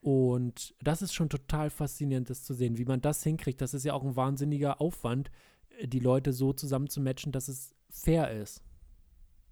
[0.00, 3.60] Und das ist schon total faszinierend, das zu sehen, wie man das hinkriegt.
[3.60, 5.30] Das ist ja auch ein wahnsinniger Aufwand,
[5.82, 8.62] die Leute so zusammen zu matchen, dass es fair ist.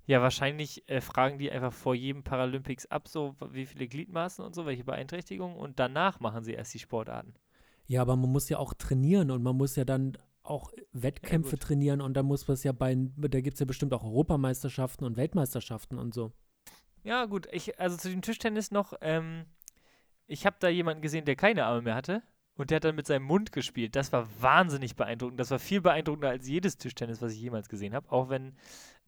[0.09, 4.55] Ja, wahrscheinlich äh, fragen die einfach vor jedem Paralympics ab, so wie viele Gliedmaßen und
[4.55, 7.35] so, welche Beeinträchtigungen und danach machen sie erst die Sportarten.
[7.87, 11.61] Ja, aber man muss ja auch trainieren und man muss ja dann auch Wettkämpfe gut.
[11.61, 15.05] trainieren und da muss man es ja bei, da gibt es ja bestimmt auch Europameisterschaften
[15.05, 16.33] und Weltmeisterschaften und so.
[17.05, 19.45] Ja, gut, ich, also zu dem Tischtennis noch, ähm,
[20.27, 22.23] ich habe da jemanden gesehen, der keine Arme mehr hatte
[22.57, 23.95] und der hat dann mit seinem Mund gespielt.
[23.95, 25.39] Das war wahnsinnig beeindruckend.
[25.39, 28.11] Das war viel beeindruckender als jedes Tischtennis, was ich jemals gesehen habe.
[28.11, 28.57] Auch wenn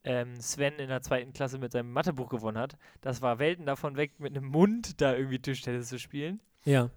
[0.05, 2.77] ähm, Sven in der zweiten Klasse mit seinem Mathebuch gewonnen hat.
[3.01, 6.41] Das war Welten davon weg, mit einem Mund da irgendwie Tischtennis zu spielen.
[6.65, 6.91] Ja.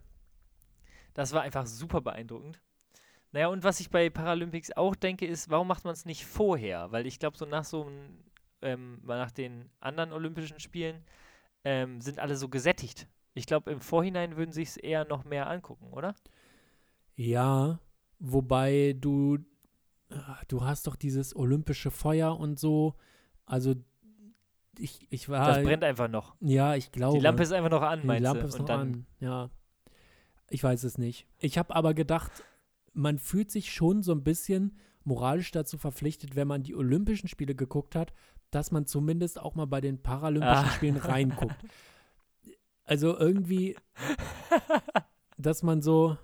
[1.13, 2.59] Das war einfach super beeindruckend.
[3.31, 6.91] Naja, und was ich bei Paralympics auch denke, ist, warum macht man es nicht vorher?
[6.91, 8.19] Weil ich glaube, so nach so einem,
[8.61, 11.03] ähm, nach den anderen Olympischen Spielen
[11.63, 13.07] ähm, sind alle so gesättigt.
[13.33, 16.13] Ich glaube, im Vorhinein würden sich es eher noch mehr angucken, oder?
[17.15, 17.79] Ja,
[18.19, 19.39] wobei du,
[20.47, 22.95] du hast doch dieses olympische Feuer und so.
[23.45, 23.75] Also
[24.77, 25.47] ich, ich war.
[25.47, 26.35] Das brennt einfach noch.
[26.41, 27.17] Ja, ich glaube.
[27.17, 28.47] Die Lampe ist einfach noch an, Die meinst Lampe du?
[28.47, 29.49] ist und noch dann, an, ja.
[30.49, 31.27] Ich weiß es nicht.
[31.39, 32.31] Ich habe aber gedacht,
[32.93, 37.55] man fühlt sich schon so ein bisschen moralisch dazu verpflichtet, wenn man die Olympischen Spiele
[37.55, 38.13] geguckt hat,
[38.51, 40.69] dass man zumindest auch mal bei den Paralympischen Ah.
[40.69, 41.55] Spielen reinguckt.
[42.85, 43.75] Also irgendwie,
[45.37, 46.17] dass man so,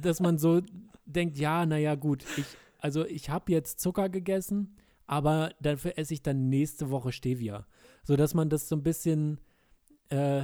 [0.00, 0.60] dass man so
[1.08, 2.44] denkt, ja, naja, gut, ich,
[2.78, 7.66] also ich habe jetzt Zucker gegessen, aber dafür esse ich dann nächste Woche Stevia.
[8.04, 9.40] So dass man das so ein bisschen,
[10.10, 10.42] äh,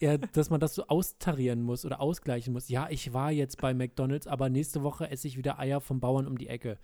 [0.00, 2.68] ja, dass man das so austarieren muss oder ausgleichen muss.
[2.68, 6.26] Ja, ich war jetzt bei McDonalds, aber nächste Woche esse ich wieder Eier vom Bauern
[6.26, 6.78] um die Ecke.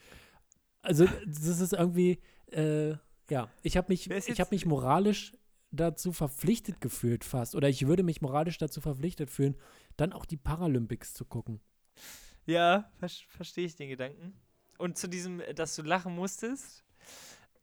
[0.82, 2.20] Also das ist irgendwie,
[2.52, 2.94] äh,
[3.30, 5.32] ja, ich habe mich, ich habe mich moralisch
[5.72, 9.56] dazu verpflichtet gefühlt fast oder ich würde mich moralisch dazu verpflichtet fühlen,
[9.96, 11.60] dann auch die Paralympics zu gucken.
[12.46, 14.34] Ja, ver verstehe ich den Gedanken.
[14.78, 16.84] Und zu diesem, äh, dass du lachen musstest,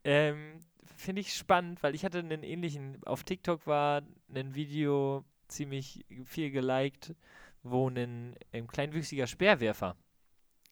[0.04, 0.60] ähm,
[0.96, 4.02] finde ich spannend, weil ich hatte einen ähnlichen, auf TikTok war
[4.34, 7.14] ein Video ziemlich viel geliked,
[7.62, 9.96] wo ein, ein kleinwüchsiger Speerwerfer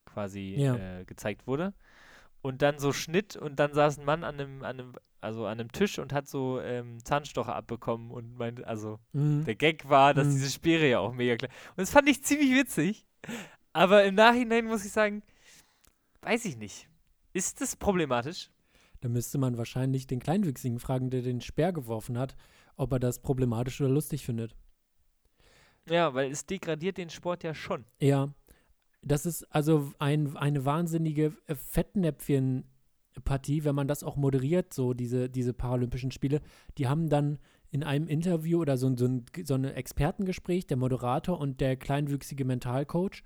[0.06, 0.76] quasi Ja.
[1.00, 1.72] äh, gezeigt wurde.
[2.42, 5.60] Und dann so Schnitt und dann saß ein Mann an einem, an einem, also an
[5.60, 9.44] einem Tisch und hat so ähm, Zahnstocher abbekommen und meinte, also Mhm.
[9.44, 10.32] der Gag war, dass Mhm.
[10.32, 11.52] diese Speere ja auch mega klein.
[11.70, 13.06] Und das fand ich ziemlich witzig.
[13.72, 15.22] Aber im Nachhinein muss ich sagen,
[16.22, 16.88] weiß ich nicht.
[17.32, 18.50] Ist das problematisch?
[19.00, 22.36] Da müsste man wahrscheinlich den Kleinwüchsigen fragen, der den Speer geworfen hat,
[22.76, 24.54] ob er das problematisch oder lustig findet.
[25.88, 27.84] Ja, weil es degradiert den Sport ja schon.
[28.00, 28.32] Ja,
[29.02, 35.30] das ist also ein, eine wahnsinnige äh, Fettnäpfchen-Partie, wenn man das auch moderiert, so diese,
[35.30, 36.42] diese Paralympischen Spiele.
[36.76, 37.38] Die haben dann
[37.70, 42.44] in einem Interview oder so, so, ein, so ein Expertengespräch, der Moderator und der kleinwüchsige
[42.44, 43.22] Mentalcoach.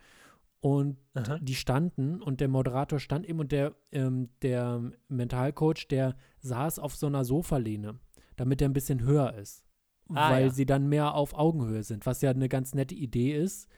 [0.64, 1.38] Und Aha.
[1.42, 6.96] die standen und der Moderator stand eben und der, ähm, der Mentalcoach, der saß auf
[6.96, 7.98] so einer Sofalehne,
[8.36, 9.62] damit er ein bisschen höher ist.
[10.08, 10.50] Ah, weil ja.
[10.50, 13.68] sie dann mehr auf Augenhöhe sind, was ja eine ganz nette Idee ist.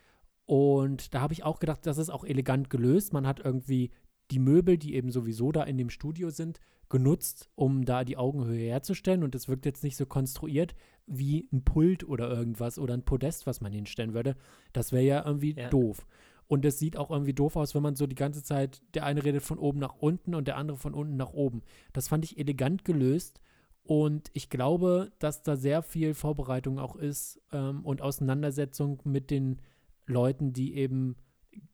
[0.44, 3.12] Und da habe ich auch gedacht, das ist auch elegant gelöst.
[3.12, 3.90] Man hat irgendwie
[4.30, 8.68] die Möbel, die eben sowieso da in dem Studio sind, genutzt, um da die Augenhöhe
[8.70, 9.24] herzustellen.
[9.24, 13.44] Und es wirkt jetzt nicht so konstruiert wie ein Pult oder irgendwas oder ein Podest,
[13.48, 14.36] was man hinstellen würde.
[14.72, 15.68] Das wäre ja irgendwie Ja.
[15.68, 16.06] doof.
[16.48, 19.24] Und es sieht auch irgendwie doof aus, wenn man so die ganze Zeit, der eine
[19.24, 21.62] redet von oben nach unten und der andere von unten nach oben.
[21.92, 23.40] Das fand ich elegant gelöst.
[23.82, 29.60] Und ich glaube, dass da sehr viel Vorbereitung auch ist ähm, und Auseinandersetzung mit den
[30.06, 31.16] Leuten, die eben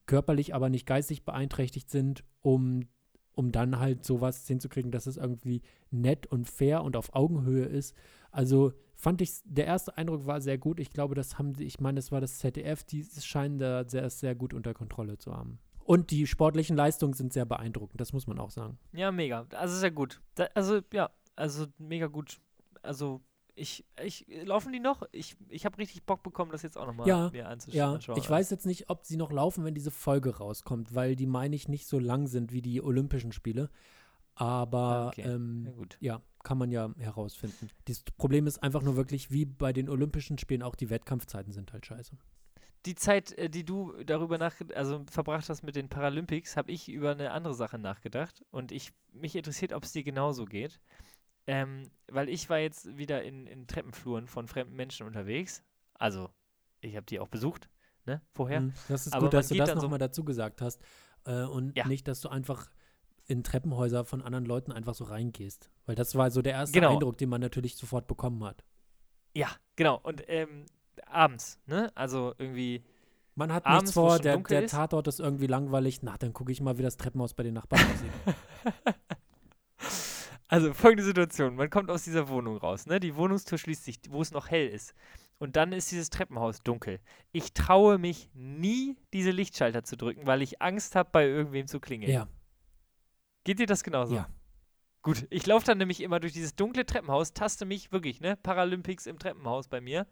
[0.06, 2.86] körperlich, aber nicht geistig beeinträchtigt sind, um,
[3.32, 7.94] um dann halt sowas hinzukriegen, dass es irgendwie nett und fair und auf Augenhöhe ist.
[8.30, 8.72] Also
[9.03, 10.78] fand ich, der erste Eindruck war sehr gut.
[10.78, 14.09] Ich glaube, das haben sie, ich meine, das war das ZDF, die scheinen da sehr,
[14.11, 15.59] sehr gut unter Kontrolle zu haben.
[15.84, 18.78] Und die sportlichen Leistungen sind sehr beeindruckend, das muss man auch sagen.
[18.92, 19.46] Ja, mega.
[19.55, 20.22] Also sehr gut.
[20.36, 22.40] Da, also, ja, also mega gut.
[22.80, 23.20] Also,
[23.57, 25.03] ich, ich, laufen die noch?
[25.11, 28.30] Ich, ich habe richtig Bock bekommen, das jetzt auch nochmal Ja, mir anzusch Ja, ich
[28.30, 31.66] weiß jetzt nicht, ob sie noch laufen, wenn diese Folge rauskommt, weil die, meine ich,
[31.66, 33.68] nicht so lang sind wie die Olympischen Spiele.
[34.34, 35.22] Aber Ah, okay.
[35.22, 35.68] ähm,
[36.00, 37.70] ja, kann man ja herausfinden.
[37.86, 41.72] Das Problem ist einfach nur wirklich, wie bei den Olympischen Spielen, auch die Wettkampfzeiten sind
[41.72, 42.16] halt scheiße.
[42.86, 46.88] Die Zeit, äh, die du darüber nach, also verbracht hast mit den Paralympics, habe ich
[46.88, 48.45] über eine andere Sache nachgedacht.
[48.51, 50.80] Und ich, mich interessiert, ob es dir genauso geht.
[51.47, 55.62] Ähm, weil ich war jetzt wieder in, in Treppenfluren von fremden Menschen unterwegs.
[55.95, 56.28] Also,
[56.80, 57.68] ich habe die auch besucht,
[58.07, 58.61] ne, vorher.
[58.62, 58.72] Mhm.
[58.88, 60.80] Das ist Aber gut, dass du das dann so- nochmal dazu gesagt hast.
[61.24, 61.86] Äh, und Ja.
[61.86, 62.70] nicht, dass du einfach
[63.32, 65.70] in Treppenhäuser von anderen Leuten einfach so reingehst.
[65.86, 66.92] Weil das war so der erste Genau.
[66.92, 68.62] Eindruck, den man natürlich sofort bekommen hat.
[69.34, 69.98] Ja, genau.
[70.02, 70.66] Und ähm,
[71.06, 71.90] abends, ne?
[71.94, 72.84] Also irgendwie
[73.34, 74.70] Man hat Abends, nichts vor, der, der ist?
[74.72, 76.02] Tatort ist irgendwie langweilig.
[76.02, 78.94] Na, dann gucke ich mal, wie das Treppenhaus bei den Nachbarn aussieht.
[80.48, 83.00] Also folgende Situation, man kommt aus dieser Wohnung raus, ne?
[83.00, 84.94] Die Wohnungstür schließt sich, wo es noch hell ist.
[85.38, 87.00] Und dann ist dieses Treppenhaus dunkel.
[87.32, 91.80] Ich traue mich nie, diese Lichtschalter zu drücken, weil ich Angst habe, bei irgendwem zu
[91.80, 92.12] klingeln.
[92.12, 92.28] ja,
[93.45, 94.14] Geht dir das genauso?
[94.14, 94.28] Ja.
[95.03, 98.36] Gut, ich laufe dann nämlich immer durch dieses dunkle Treppenhaus, taste mich wirklich, ne?
[98.36, 100.07] Paralympics im Treppenhaus bei mir,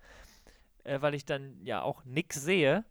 [0.82, 2.84] äh, weil ich dann ja auch nix sehe.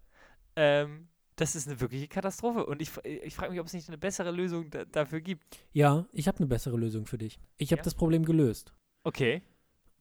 [0.55, 2.65] Ähm, das ist eine wirkliche Katastrophe.
[2.65, 5.43] Und ich, f- ich frage mich, ob es nicht eine bessere Lösung da, dafür gibt.
[5.73, 7.39] ja, ich habe eine bessere Lösung für dich.
[7.57, 7.83] Ich habe Ja?
[7.83, 8.73] das Problem gelöst.
[9.03, 9.41] Okay.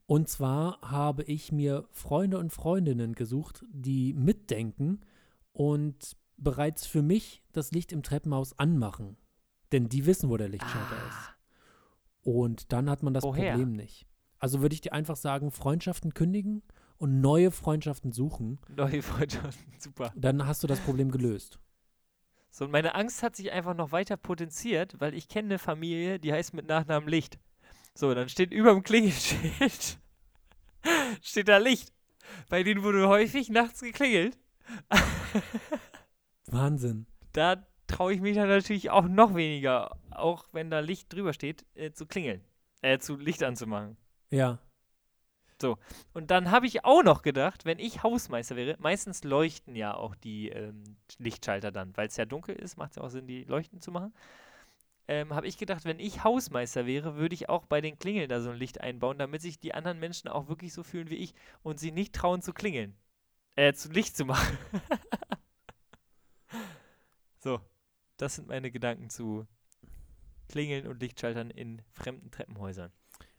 [0.05, 5.01] Und zwar habe ich mir Freunde und Freundinnen gesucht, die mitdenken
[5.51, 9.17] und bereits für mich das Licht im Treppenhaus anmachen.
[9.71, 11.09] Denn die wissen, wo der Lichtschalter Ah.
[11.09, 11.35] ist.
[12.23, 13.51] Und dann hat man das Woher?
[13.53, 14.05] Problem nicht.
[14.39, 16.63] Also würde ich dir einfach sagen, Freundschaften kündigen
[16.97, 18.59] und neue Freundschaften suchen.
[18.75, 20.11] Neue Freundschaften, super.
[20.15, 21.59] Dann hast du das Problem gelöst.
[22.51, 26.19] So, und meine Angst hat sich einfach noch weiter potenziert, weil ich kenne eine Familie,
[26.19, 27.39] die heißt mit Nachnamen Licht.
[27.93, 29.99] So, dann steht über dem Klingelschild,
[31.21, 31.93] steht da Licht.
[32.49, 34.37] Bei denen wurde häufig nachts geklingelt.
[36.47, 37.05] Wahnsinn.
[37.33, 41.65] Da traue ich mich dann natürlich auch noch weniger, auch wenn da Licht drüber steht,
[41.75, 42.43] äh, zu klingeln.
[42.81, 43.97] Äh, zu Licht anzumachen.
[44.29, 44.59] Ja.
[46.13, 50.15] Und dann habe ich auch noch gedacht, wenn ich Hausmeister wäre, meistens leuchten ja auch
[50.15, 53.43] die ähm, Lichtschalter dann, weil es ja dunkel ist, macht es ja auch Sinn, die
[53.43, 54.13] leuchten zu machen.
[55.09, 58.41] Ähm, habe ich gedacht, wenn ich Hausmeister wäre, würde ich auch bei den Klingeln da
[58.41, 61.33] so ein Licht einbauen, damit sich die anderen Menschen auch wirklich so fühlen wie ich
[61.63, 62.95] und sie nicht trauen zu klingeln.
[63.55, 64.57] Äh, zu Licht zu machen.
[67.39, 67.59] so,
[68.19, 69.47] das sind meine Gedanken zu
[70.49, 72.91] Klingeln und Lichtschaltern in fremden Treppenhäusern.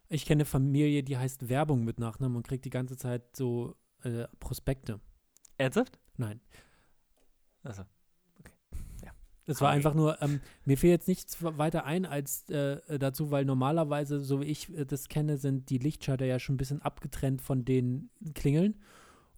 [0.09, 3.75] Ich kenne eine Familie, die heißt Werbung mit Nachnamen und kriegt die ganze Zeit so
[4.03, 4.99] äh, Prospekte.
[5.57, 5.99] Ernsthaft?
[6.17, 6.41] Nein.
[7.63, 7.83] Also.
[9.47, 9.77] Es war Okay.
[9.77, 14.41] einfach nur, ähm, mir fiel jetzt nichts weiter ein als äh, dazu, weil normalerweise, so
[14.41, 18.09] wie ich äh, das kenne, sind die Lichtschalter ja schon ein bisschen abgetrennt von den
[18.33, 18.79] Klingeln.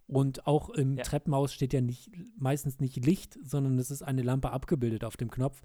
[0.06, 1.02] Und auch im Ja.
[1.02, 5.30] Treppenhaus steht ja nicht, meistens nicht Licht, sondern es ist eine Lampe abgebildet auf dem
[5.30, 5.62] Knopf.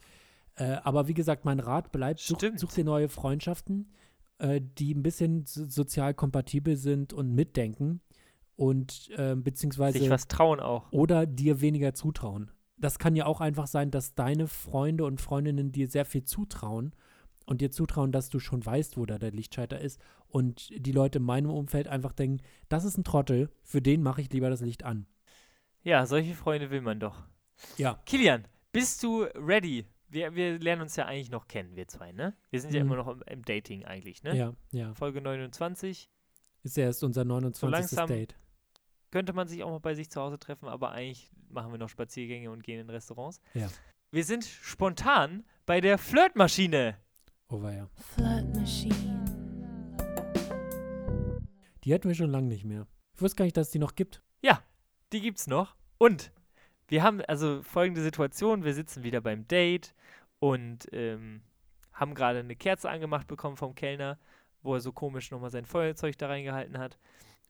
[0.55, 3.91] Äh, aber wie gesagt, mein Rat bleibt, such, such dir neue Freundschaften,
[4.37, 8.01] äh, die ein bisschen so, sozial kompatibel sind und mitdenken
[8.55, 10.91] und äh, beziehungsweise Sich was trauen auch.
[10.91, 12.51] oder dir weniger zutrauen.
[12.77, 16.93] Das kann ja auch einfach sein, dass deine Freunde und Freundinnen dir sehr viel zutrauen
[17.50, 21.18] und dir zutrauen, dass du schon weißt, wo da der Lichtschalter ist und die Leute
[21.20, 24.62] in meinem Umfeld einfach denken, das ist ein Trottel, für den mache ich lieber das
[24.62, 25.08] Licht an.
[25.84, 27.24] Ja, solche Freunde will man doch.
[27.78, 28.02] Ja.
[28.06, 29.86] Kilian, bist du ready?
[30.10, 32.36] Wir, wir lernen uns ja eigentlich noch kennen, wir zwei, ne?
[32.50, 32.88] Wir sind ja Mhm.
[32.91, 34.36] immer noch im, im Dating eigentlich, ne?
[34.36, 34.93] Ja, ja.
[34.93, 36.10] Folge 29.
[36.64, 37.72] Ist ja erst unser 29.
[37.72, 38.36] langsam- Date.
[39.12, 41.89] Könnte man sich auch mal bei sich zu Hause treffen, aber eigentlich machen wir noch
[41.89, 43.39] Spaziergänge und gehen in Restaurants.
[43.56, 43.68] Ja.
[44.12, 46.95] Wir sind spontan bei der Flirtmaschine.
[47.52, 47.88] Oh, war ja.
[47.95, 49.26] Flirt machine.
[51.84, 52.86] Die hatten wir schon lange nicht mehr.
[53.16, 54.22] Ich wusste gar nicht, dass es die noch gibt.
[54.41, 54.62] Ja,
[55.12, 55.76] die gibt's noch.
[55.97, 56.32] Und
[56.88, 59.95] wir haben also folgende Situation: Wir sitzen wieder beim Date
[60.39, 61.41] und ähm,
[61.91, 64.20] haben gerade eine Kerze angemacht bekommen vom Kellner,
[64.62, 67.00] wo er so komisch nochmal sein Feuerzeug da reingehalten hat.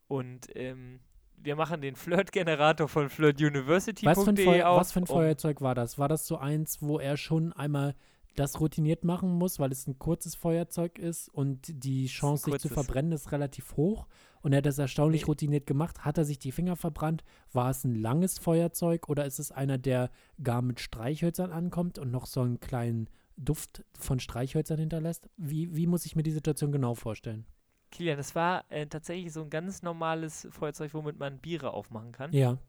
[0.07, 1.01] Und ähm,
[1.35, 4.79] wir machen den Flirt-Generator von flirtuniversity.de Was für, ein Feu auf.
[4.79, 5.99] was für ein um- Feuerzeug war das?
[5.99, 7.95] War das so eins, wo er schon einmal
[8.35, 12.69] das routiniert machen muss, weil es ein kurzes Feuerzeug ist und die Chance, sich zu
[12.69, 14.07] verbrennen, ist relativ hoch?
[14.41, 16.05] Und er hat das erstaunlich routiniert gemacht.
[16.05, 17.23] Hat er sich die Finger verbrannt?
[17.51, 20.09] War es ein langes Feuerzeug oder ist es einer, der
[20.41, 25.29] gar mit Streichhölzern ankommt und noch so einen kleinen Duft von Streichhölzern hinterlässt?
[25.35, 27.45] Wie, wie muss ich mir die Situation genau vorstellen?
[27.91, 32.31] Kilian, das war äh, tatsächlich so ein ganz normales Feuerzeug, womit man Biere aufmachen kann.
[32.31, 32.59] Ja,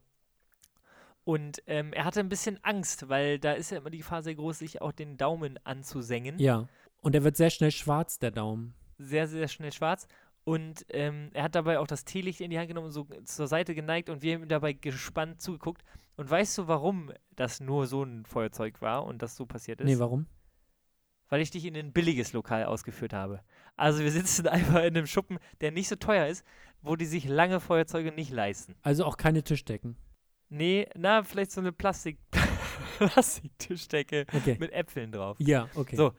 [1.23, 4.35] Und ähm, er hatte ein bisschen Angst, weil da ist ja immer die Gefahr sehr
[4.35, 6.39] groß, sich auch den Daumen anzusengen.
[6.39, 6.67] ja.
[7.03, 8.75] Und er wird sehr schnell schwarz, der Daumen.
[8.99, 10.07] Sehr, sehr schnell schwarz.
[10.43, 13.47] Und ähm, er hat dabei auch das Teelicht in die Hand genommen und so zur
[13.47, 15.83] Seite geneigt und wir haben ihm dabei gespannt zugeguckt.
[16.15, 19.87] Und weißt du, warum das nur so ein Feuerzeug war und das so passiert ist?
[19.87, 20.27] Nee, warum?
[21.29, 23.41] Weil ich dich in ein billiges Lokal ausgeführt habe.
[23.77, 26.45] Also wir sitzen einfach in einem Schuppen, der nicht so teuer ist,
[26.81, 28.75] wo die sich lange Feuerzeuge nicht leisten.
[28.81, 29.95] Also auch keine Tischdecken.
[30.51, 32.19] Nee, na, vielleicht so eine Plastik
[32.99, 34.57] Plastiktischdecke Okay.
[34.59, 35.37] mit Äpfeln drauf.
[35.39, 35.95] Ja, okay.
[35.95, 36.11] So.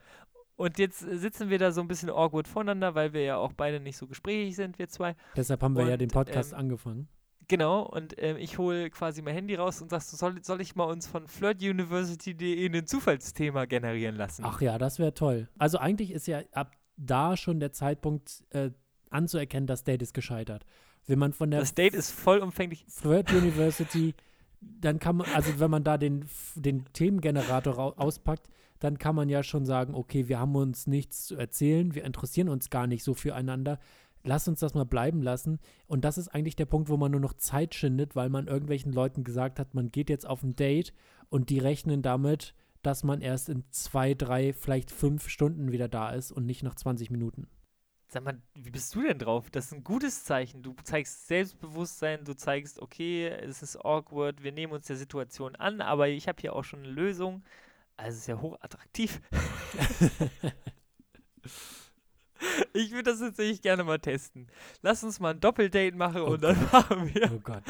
[0.56, 3.78] Und jetzt sitzen wir da so ein bisschen awkward voneinander, weil wir ja auch beide
[3.78, 5.16] nicht so gesprächig sind, wir zwei.
[5.36, 7.08] Deshalb haben wir ja Und, den Podcast ähm, angefangen.
[7.48, 10.84] Genau, und ähm, ich hole quasi mein Handy raus und sagst, soll, soll ich mal
[10.84, 14.44] uns von flirtuniversity.de ein Zufallsthema generieren lassen?
[14.46, 15.48] Ach ja, das wäre toll.
[15.58, 18.70] Also eigentlich ist ja ab da schon der Zeitpunkt äh,
[19.10, 20.64] anzuerkennen, das Date ist gescheitert.
[21.06, 22.84] Wenn man von der das Date ist vollumfänglich.
[22.88, 24.14] Flirt University,
[24.60, 28.48] dann kann man, also wenn man da den, den Themengenerator auspackt,
[28.78, 32.48] dann kann man ja schon sagen, okay, wir haben uns nichts zu erzählen, wir interessieren
[32.48, 33.78] uns gar nicht so füreinander.
[34.24, 35.58] Lass uns das mal bleiben lassen.
[35.86, 38.92] Und das ist eigentlich der Punkt, wo man nur noch Zeit schindet, weil man irgendwelchen
[38.92, 40.92] Leuten gesagt hat, man geht jetzt auf ein Date
[41.28, 46.10] und die rechnen damit, dass man erst in zwei, drei, vielleicht fünf Stunden wieder da
[46.10, 47.48] ist und nicht nach 20 Minuten.
[48.12, 49.48] Sag mal, wie bist du denn drauf?
[49.50, 50.62] Das ist ein gutes Zeichen.
[50.62, 55.80] Du zeigst Selbstbewusstsein, du zeigst, okay, es ist awkward, wir nehmen uns der Situation an,
[55.80, 57.42] aber ich habe hier auch schon eine Lösung.
[57.96, 59.22] Also es ist ja hochattraktiv.
[62.74, 64.46] ich würde das tatsächlich gerne mal testen.
[64.82, 67.62] Lass uns mal ein Doppeldate machen Oh und dann machen wir Oh Gott.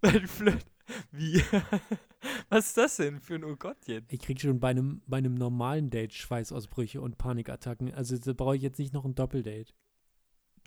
[0.00, 0.64] ein Flirt.
[1.12, 1.44] Wie?
[2.48, 4.10] Was ist das denn für ein Oh Gott jetzt?
[4.10, 7.92] Ich krieg schon bei einem, bei einem normalen Date Schweißausbrüche und Panikattacken.
[7.92, 9.74] Also da brauche ich jetzt nicht noch ein Doppeldate.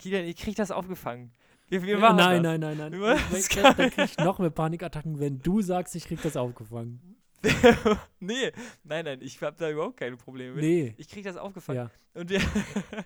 [0.03, 1.31] Kilian, ich krieg das aufgefangen.
[1.69, 2.59] Wir, wir Ja, machen nein, das.
[2.59, 3.75] nein, nein, nein, nein.
[3.77, 7.15] Da, krieg ich noch mehr Panikattacken, wenn du sagst, ich krieg das aufgefangen.
[8.19, 8.51] nee,
[8.83, 10.63] nein, nein, ich habe da überhaupt keine Probleme mit.
[10.63, 10.93] Nee.
[10.97, 11.89] Ich kriege das aufgefangen.
[12.13, 12.19] Ja.
[12.19, 12.41] Und wir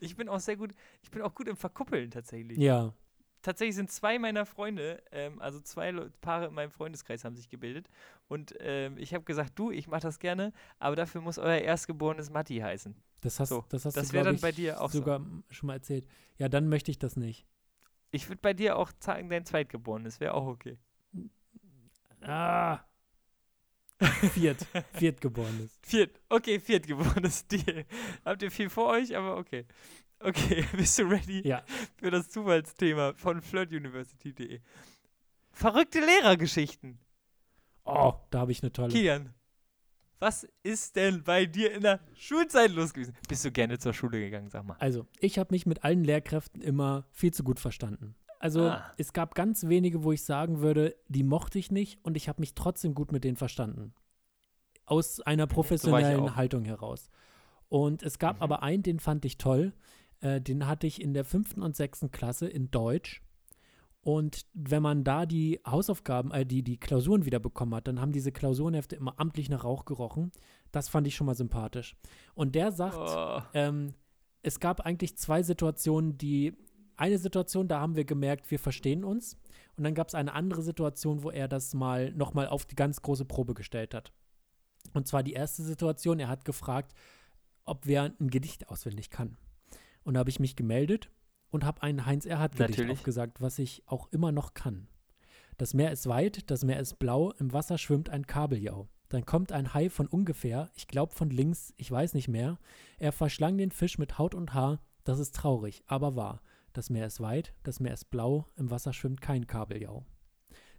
[0.00, 2.58] ich bin auch sehr gut, ich bin auch gut im Verkuppeln tatsächlich.
[2.58, 2.92] Ja.
[3.42, 7.48] Tatsächlich sind zwei meiner Freunde, ähm, also zwei Leu- Paare in meinem Freundeskreis haben sich
[7.48, 7.88] gebildet.
[8.28, 12.30] Und ähm, ich habe gesagt, du, ich mache das gerne, aber dafür muss euer erstgeborenes
[12.30, 12.94] Matti heißen.
[13.20, 14.98] Das hast, So, das hast das du, wäre dann bei dir auch so.
[14.98, 16.06] sogar m- schon mal erzählt.
[16.38, 17.44] Ja, dann möchte ich das nicht.
[18.10, 20.78] Ich würde bei dir auch sagen, dein Zweitgeborenes wäre auch okay.
[22.20, 22.80] Ah.
[24.34, 24.66] Viert.
[24.94, 25.78] Viertgeborenes.
[25.82, 27.84] Viert, okay, viertgeborenes Deal.
[28.24, 29.64] Habt ihr viel vor euch, aber okay.
[30.24, 31.62] Okay, bist du ready Ja.
[31.96, 34.60] für das Zufallsthema von flirtuniversity.de?
[35.50, 36.98] Verrückte Lehrergeschichten.
[37.84, 38.92] Oh, da habe ich eine tolle.
[38.92, 39.34] Kian,
[40.18, 43.14] was ist denn bei dir in der Schulzeit los gewesen?
[43.28, 44.76] Bist du gerne zur Schule gegangen, sag mal?
[44.78, 48.14] Also, ich habe mich mit allen Lehrkräften immer viel zu gut verstanden.
[48.38, 48.92] Also, Ah.
[48.98, 52.40] es gab ganz wenige, wo ich sagen würde, die mochte ich nicht und ich habe
[52.40, 53.94] mich trotzdem gut mit denen verstanden.
[54.84, 56.36] Aus einer professionellen auch.
[56.36, 57.10] Haltung heraus.
[57.68, 58.42] Und es gab Mhm.
[58.42, 59.72] aber einen, den fand ich toll.
[60.22, 63.22] Äh, den hatte ich in der fünften und sechsten Klasse in Deutsch.
[64.00, 68.12] Und wenn man da die Hausaufgaben, äh, die, die Klausuren wieder bekommen hat, dann haben
[68.12, 70.32] diese Klausurenhefte immer amtlich nach Rauch gerochen.
[70.72, 71.96] Das fand ich schon mal sympathisch.
[72.34, 73.94] Und der sagt, Oh, ähm,
[74.42, 76.54] es gab eigentlich zwei Situationen, die
[76.96, 79.36] eine Situation, da haben wir gemerkt, wir verstehen uns.
[79.76, 83.02] Und dann gab es eine andere Situation, wo er das mal nochmal auf die ganz
[83.02, 84.12] große Probe gestellt hat.
[84.94, 86.92] Und zwar die erste Situation, er hat gefragt,
[87.64, 89.36] ob wer ein Gedicht auswendig kann.
[90.04, 91.10] Und da habe ich mich gemeldet
[91.50, 92.98] und habe ein Heinz-Erhardt-Gedicht Natürlich.
[92.98, 94.88] aufgesagt, was ich auch immer noch kann.
[95.58, 98.88] Das Meer ist weit, das Meer ist blau, im Wasser schwimmt ein Kabeljau.
[99.10, 102.58] Dann kommt ein Hai von ungefähr, ich glaube von links, ich weiß nicht mehr.
[102.98, 106.40] Er verschlang den Fisch mit Haut und Haar, das ist traurig, aber wahr.
[106.72, 110.06] Das Meer ist weit, das Meer ist blau, im Wasser schwimmt kein Kabeljau.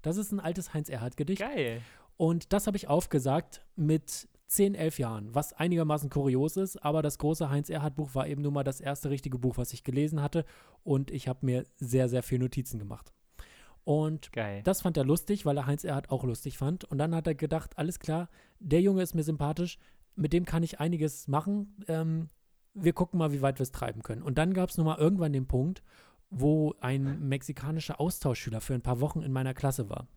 [0.01, 1.41] Das ist ein altes Heinz-Erhardt-Gedicht.
[1.41, 1.82] Geil.
[2.17, 7.17] Und das habe ich aufgesagt mit 10, 11 Jahren, was einigermaßen kurios ist, aber das
[7.17, 10.45] große Heinz-Erhardt-Buch war eben nun mal das erste richtige Buch, was ich gelesen hatte
[10.83, 13.11] und ich habe mir sehr, sehr viel Notizen gemacht.
[13.83, 14.61] Und Geil.
[14.63, 16.85] das fand er lustig, weil er Heinz Erhardt auch lustig fand.
[16.85, 18.29] Und dann hat er gedacht, alles klar,
[18.59, 19.77] der Junge ist mir sympathisch,
[20.15, 21.75] mit dem kann ich einiges machen.
[21.87, 22.29] Ähm,
[22.73, 24.23] wir gucken mal, wie weit wir es treiben können.
[24.23, 25.83] Und dann gab es nun mal irgendwann den Punkt,
[26.29, 30.07] wo ein mexikanischer Austauschschüler für ein paar Wochen in meiner Klasse war.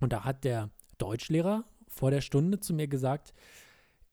[0.00, 1.64] Und da hat der Deutschlehrer
[1.96, 3.32] vor der Stunde zu mir gesagt,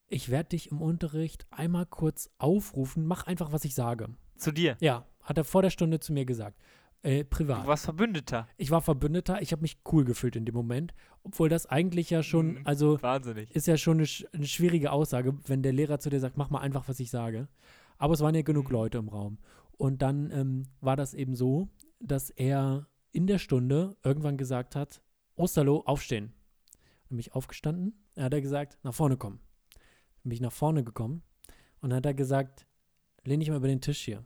[0.07, 4.09] ich werde dich im Unterricht einmal kurz aufrufen, mach einfach, was ich sage.
[4.37, 4.77] Zu dir.
[4.79, 6.59] Ja, hat er vor der Stunde zu mir gesagt.
[7.01, 7.63] Äh, privat.
[7.63, 8.47] Du warst Verbündeter.
[8.57, 12.23] Ich war Verbündeter, ich habe mich cool gefühlt in dem Moment, obwohl das eigentlich ja
[12.23, 12.61] schon, Mhm.
[12.63, 13.51] also Wahnsinnig.
[13.53, 16.59] ist ja schon eine, eine schwierige Aussage, wenn der Lehrer zu dir sagt, mach mal
[16.61, 17.49] einfach, was ich sage.
[17.97, 18.71] Aber es waren ja genug Mhm.
[18.73, 19.37] Leute im Raum.
[19.77, 21.67] Und dann ähm, war das eben so,
[21.99, 25.01] dass er in der Stunde irgendwann gesagt hat,
[25.35, 26.31] Osterlo, aufstehen.
[27.13, 29.39] Bin ich aufgestanden, er hat er gesagt, nach vorne kommen.
[29.71, 31.21] Dann bin ich nach vorne gekommen
[31.79, 32.65] und dann hat er gesagt,
[33.23, 34.25] lehn dich mal über den Tisch hier.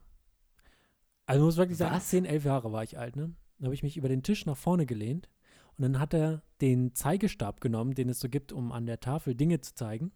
[1.25, 2.07] Also muss wirklich sagen, Was?
[2.07, 3.35] 10, 11 Jahre war ich alt, ne?
[3.57, 5.27] Dann habe ich mich über den Tisch nach vorne gelehnt
[5.75, 9.35] und dann hat er den Zeigestab genommen, den es so gibt, um an der Tafel
[9.35, 10.13] Dinge zu zeigen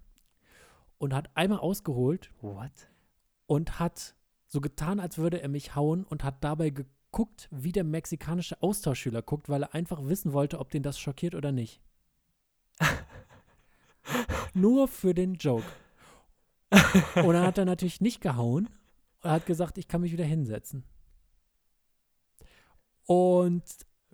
[0.97, 2.71] und hat einmal ausgeholt What?
[3.47, 4.15] und hat
[4.45, 9.23] so getan, als würde er mich hauen und hat dabei geguckt, wie der mexikanische Austauschschüler
[9.23, 11.81] guckt, weil er einfach wissen wollte, ob den das schockiert oder nicht.
[14.53, 15.65] Nur für den Joke.
[17.15, 18.69] Und dann hat er natürlich nicht gehauen
[19.23, 20.83] und hat gesagt, ich kann mich wieder hinsetzen.
[23.05, 23.63] Und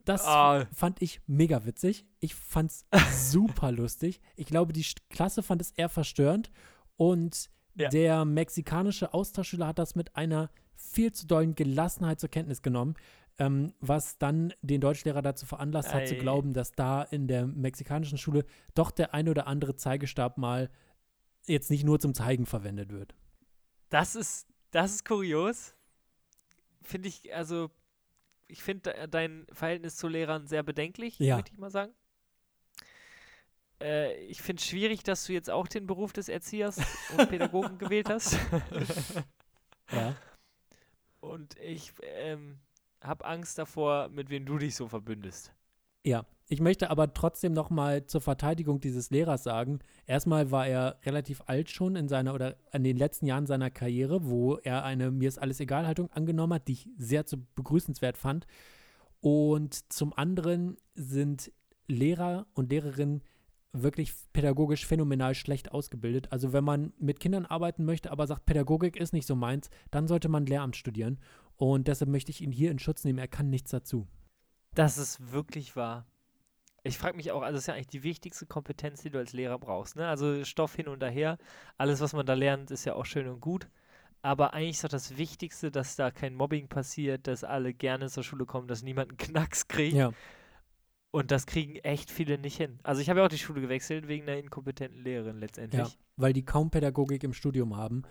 [0.05, 0.65] das Ah.
[0.73, 2.05] fand ich mega witzig.
[2.19, 2.85] Ich fand's
[3.31, 4.21] super lustig.
[4.35, 6.51] Ich glaube, die Klasse fand es eher verstörend.
[6.95, 7.89] Und Ja.
[7.89, 12.95] der mexikanische Austauschschüler hat das mit einer viel zu dollen Gelassenheit zur Kenntnis genommen,
[13.39, 16.19] ähm, was dann den Deutschlehrer dazu veranlasst hat, zu Ei.
[16.19, 20.69] glauben, dass da in der mexikanischen Schule doch der ein oder andere Zeigestab mal
[21.45, 23.15] jetzt nicht nur zum Zeigen verwendet wird.
[23.89, 25.75] Das ist, das ist kurios.
[26.81, 27.69] Finde ich, also,
[28.47, 31.37] ich finde de- dein Verhältnis zu Lehrern sehr bedenklich, Ja.
[31.37, 31.93] würde ich mal sagen.
[33.81, 36.79] Äh, ich finde es schwierig, dass du jetzt auch den Beruf des Erziehers
[37.17, 38.37] und Pädagogen gewählt hast.
[39.89, 40.17] Ja.
[41.21, 42.59] Und ich ähm,
[43.07, 45.53] habe Angst davor, mit wem du dich so verbündest.
[46.05, 49.79] Ja, ich möchte aber trotzdem noch mal zur Verteidigung dieses Lehrers sagen.
[50.05, 54.29] Erstmal war er relativ alt schon in seiner oder in den letzten Jahren seiner Karriere,
[54.29, 58.17] wo er eine mir ist alles egal Haltung angenommen hat, die ich sehr zu begrüßenswert
[58.17, 58.47] fand.
[59.19, 61.51] Und zum anderen sind
[61.87, 63.23] Lehrer und Lehrerinnen
[63.73, 66.31] wirklich pädagogisch phänomenal schlecht ausgebildet.
[66.31, 70.07] Also wenn man mit Kindern arbeiten möchte, aber sagt, Pädagogik ist nicht so meins, dann
[70.07, 71.19] sollte man Lehramt studieren.
[71.57, 73.19] Und deshalb möchte ich ihn hier in Schutz nehmen.
[73.19, 74.07] Er kann nichts dazu.
[74.75, 76.05] Das ist wirklich wahr.
[76.83, 79.33] Ich frage mich auch, also das ist ja eigentlich die wichtigste Kompetenz, die du als
[79.33, 79.95] Lehrer brauchst.
[79.95, 80.07] Ne?
[80.07, 81.37] Also Stoff hin und her,
[81.77, 83.67] alles, was man da lernt, ist ja auch schön und gut.
[84.21, 88.23] Aber eigentlich ist doch das Wichtigste, dass da kein Mobbing passiert, dass alle gerne zur
[88.23, 89.95] Schule kommen, dass niemand einen Knacks kriegt.
[89.95, 90.11] Ja.
[91.11, 92.79] Und das kriegen echt viele nicht hin.
[92.83, 95.87] Also ich habe ja auch die Schule gewechselt wegen einer inkompetenten Lehrerin letztendlich.
[95.87, 98.03] Ja, weil die kaum Pädagogik im Studium haben.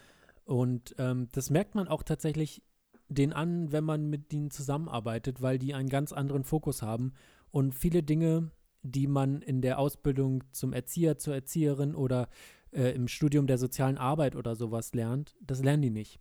[0.45, 2.63] Und ähm, das merkt man auch tatsächlich
[3.09, 7.13] den an, wenn man mit ihnen zusammenarbeitet, weil die einen ganz anderen Fokus haben.
[7.51, 8.51] Und viele Dinge,
[8.83, 12.29] die man in der Ausbildung zum Erzieher, zur Erzieherin oder
[12.73, 16.21] äh, im Studium der sozialen Arbeit oder sowas lernt, das lernen die nicht.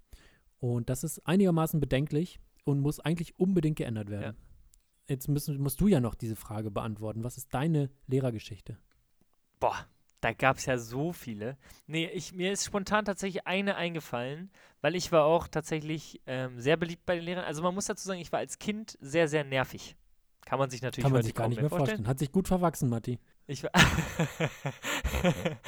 [0.60, 4.38] Und das ist einigermaßen bedenklich und muss eigentlich unbedingt geändert werden.
[5.08, 7.24] Jetzt müssen, musst du ja noch diese Frage beantworten.
[7.24, 8.78] Was ist deine Lehrergeschichte?
[9.60, 9.88] Boah,
[10.26, 11.56] da gab es ja so viele.
[11.86, 14.50] Nee, ich, mir ist spontan tatsächlich eine eingefallen,
[14.82, 17.46] weil ich war auch tatsächlich ähm, sehr beliebt bei den Lehrern.
[17.46, 19.96] Also man muss dazu sagen, ich war als Kind sehr, sehr nervig.
[20.44, 22.08] Kann man sich natürlich Kann man sich gar nicht mehr vorstellen.
[22.08, 23.20] Hat sich gut verwachsen, Matti.
[23.46, 23.70] Ich war,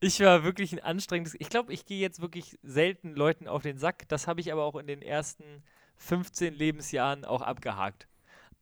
[0.00, 1.36] ich war wirklich ein anstrengendes.
[1.38, 4.08] Ich glaube, ich gehe jetzt wirklich selten Leuten auf den Sack.
[4.08, 5.62] Das habe ich aber auch in den ersten
[5.98, 8.08] 15 Lebensjahren auch abgehakt.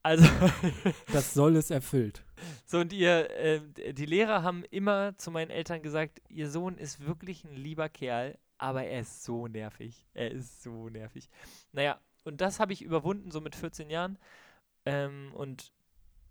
[0.02, 0.28] Also,
[1.12, 2.24] Das soll es erfüllt.
[2.66, 7.04] so und ihr, äh, die Lehrer haben immer zu meinen Eltern gesagt, ihr Sohn ist
[7.06, 10.06] wirklich ein lieber Kerl, aber er ist so nervig.
[10.14, 11.28] Er ist so nervig.
[11.72, 14.18] Naja, und das habe ich überwunden, so mit 14 Jahren.
[14.84, 15.72] Ähm, und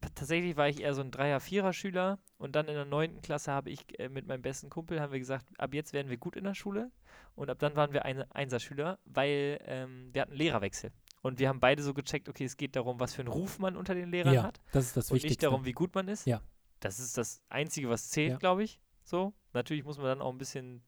[0.01, 2.19] tatsächlich war ich eher so ein Dreier-, Vierer-Schüler.
[2.37, 5.19] Und dann in der neunten Klasse habe ich äh, mit meinem besten Kumpel, haben wir
[5.19, 6.91] gesagt, ab jetzt werden wir gut in der Schule.
[7.35, 10.91] Und ab dann waren wir eine Einserschüler, weil ähm, wir hatten Lehrerwechsel.
[11.27, 13.75] Und wir haben beide so gecheckt, okay, es geht darum, was für einen Ruf man
[13.75, 14.61] unter den Lehrern ja, hat.
[14.71, 15.47] das ist das Und nicht Wichtigste.
[15.47, 16.25] darum, wie gut man ist.
[16.25, 16.41] Ja.
[16.79, 18.37] Das ist das Einzige, was zählt, Ja.
[18.37, 18.79] glaube ich.
[19.03, 19.33] So.
[19.51, 20.83] Natürlich muss man dann auch ein bisschen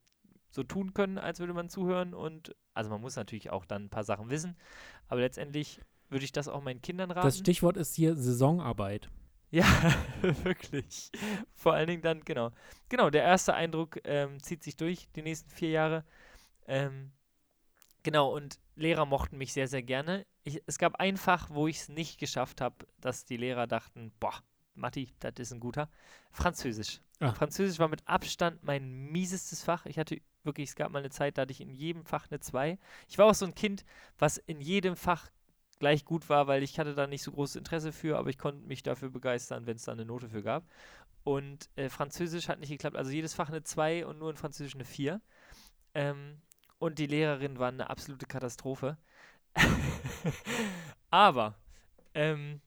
[0.50, 2.14] so tun können, als würde man zuhören.
[2.14, 4.56] Und also man muss natürlich auch dann ein paar Sachen wissen.
[5.08, 7.28] Aber letztendlich würde ich das auch meinen Kindern raten.
[7.28, 9.10] Das Stichwort ist hier Saisonarbeit.
[9.52, 9.66] Ja,
[10.44, 11.12] wirklich.
[11.54, 12.52] Vor allen Dingen dann, genau.
[12.88, 16.06] Genau, der erste Eindruck ähm, zieht sich durch die nächsten vier Jahre.
[16.68, 17.12] Ähm,
[18.04, 20.26] genau, und Lehrer mochten mich sehr, sehr gerne.
[20.44, 24.12] Ich, es gab ein Fach, wo ich es nicht geschafft habe, dass die Lehrer dachten,
[24.20, 24.34] boah,
[24.76, 25.90] Matti, das ist ein guter.
[26.32, 27.02] Französisch.
[27.20, 27.34] Ah.
[27.34, 29.86] Französisch war mit Abstand mein miesestes Fach.
[29.86, 32.40] Ich hatte wirklich, es gab mal eine Zeit, da hatte ich in jedem Fach eine
[32.40, 32.80] 2.
[33.08, 33.84] Ich war auch so ein Kind,
[34.18, 35.30] was in jedem Fach
[35.80, 38.66] gleich gut war, weil ich hatte da nicht so großes Interesse für, aber ich konnte
[38.66, 40.66] mich dafür begeistern, wenn es da eine Note für gab.
[41.24, 42.96] Und äh, Französisch hat nicht geklappt.
[42.96, 45.22] Also jedes Fach eine 2 und nur in Französisch eine 4.
[45.94, 46.42] Ähm,
[46.80, 48.98] und die Lehrerin war eine absolute Katastrophe.
[51.10, 51.56] aber
[52.14, 52.62] ähm,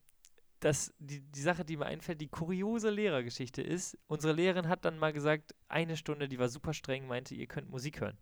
[0.60, 4.98] das, die, die Sache, die mir einfällt, die kuriose Lehrergeschichte ist, unsere Lehrerin hat dann
[4.98, 8.18] mal gesagt, eine Stunde, die war super streng, meinte, ihr könnt Musik hören.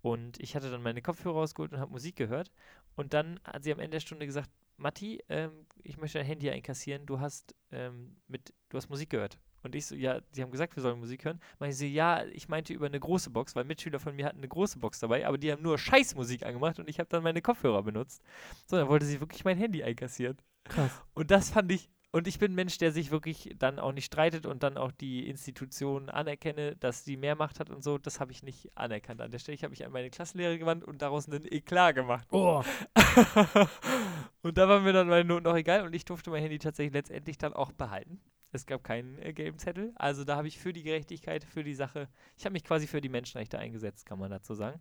[0.00, 2.50] Und ich hatte dann meine Kopfhörer rausgeholt und habe Musik gehört.
[2.94, 6.50] Und dann hat sie am Ende der Stunde gesagt, Matti, ähm, ich möchte dein Handy
[6.50, 9.38] einkassieren, du hast ähm, mit, du hast Musik gehört.
[9.64, 11.40] Und ich so, ja, sie haben gesagt, wir sollen Musik hören.
[11.58, 14.48] Meinte sie, ja, ich meinte über eine große Box, weil Mitschüler von mir hatten eine
[14.48, 17.82] große Box dabei, aber die haben nur Scheißmusik angemacht und ich habe dann meine Kopfhörer
[17.82, 18.22] benutzt.
[18.66, 20.36] So, dann wollte sie wirklich mein Handy einkassieren.
[20.64, 21.02] Krass.
[21.14, 24.04] Und das fand ich, und ich bin ein Mensch, der sich wirklich dann auch nicht
[24.04, 27.98] streitet und dann auch die Institution anerkenne, dass sie mehr Macht hat und so.
[27.98, 29.56] Das habe ich nicht anerkannt an der Stelle.
[29.56, 32.28] Ich habe mich an meine Klassenlehrer gewandt und daraus einen Eklat gemacht.
[32.30, 32.62] Oh,
[34.42, 36.94] und da war mir dann meine Noten auch egal und ich durfte mein Handy tatsächlich
[36.94, 38.20] letztendlich dann auch behalten.
[38.54, 39.92] Es gab keinen äh, gelben Zettel.
[39.96, 43.00] Also da habe ich für die Gerechtigkeit, für die Sache, ich habe mich quasi für
[43.00, 44.80] die Menschenrechte eingesetzt, kann man dazu sagen.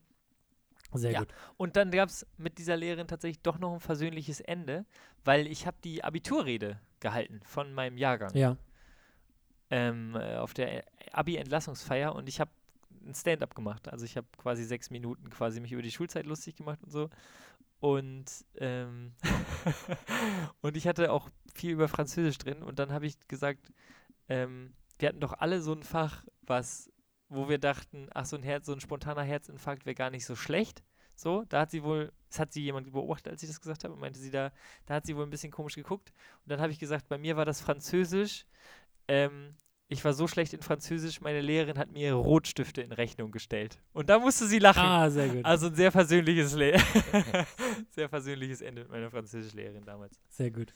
[0.93, 1.19] sehr Ja.
[1.21, 1.33] gut.
[1.57, 4.85] Und dann gab es mit dieser Lehrerin tatsächlich doch noch ein versöhnliches Ende,
[5.25, 8.57] weil ich habe die Abiturrede gehalten von meinem Jahrgang Ja.
[9.71, 12.51] ähm, äh, auf der Abi-Entlassungsfeier und ich habe
[13.05, 13.89] ein Stand-up gemacht.
[13.89, 17.09] Also ich habe quasi sechs Minuten quasi mich über die Schulzeit lustig gemacht und so.
[17.83, 19.11] Und, ähm,
[20.61, 23.73] und ich hatte auch viel über Französisch drin und dann habe ich gesagt,
[24.29, 26.89] ähm, wir hatten doch alle so ein Fach, was,
[27.27, 30.37] wo wir dachten, ach, so ein Herz, so ein spontaner Herzinfarkt wäre gar nicht so
[30.37, 30.81] schlecht.
[31.13, 33.93] So, da hat sie wohl, das hat sie jemand beobachtet, als ich das gesagt habe,
[33.93, 34.53] und meinte sie da,
[34.85, 36.13] da hat sie wohl ein bisschen komisch geguckt.
[36.45, 38.45] Und dann habe ich gesagt, bei mir war das Französisch.
[39.09, 39.57] Ähm,
[39.93, 43.79] ich war so schlecht in Französisch, meine Lehrerin hat mir Rotstifte in Rechnung gestellt.
[43.93, 44.81] Und da musste sie lachen.
[44.81, 45.45] Ah, sehr gut.
[45.45, 46.77] Also ein sehr versöhnliches, Le
[47.91, 50.19] sehr versöhnliches Ende mit meiner Französischlehrerin damals.
[50.29, 50.73] Sehr gut.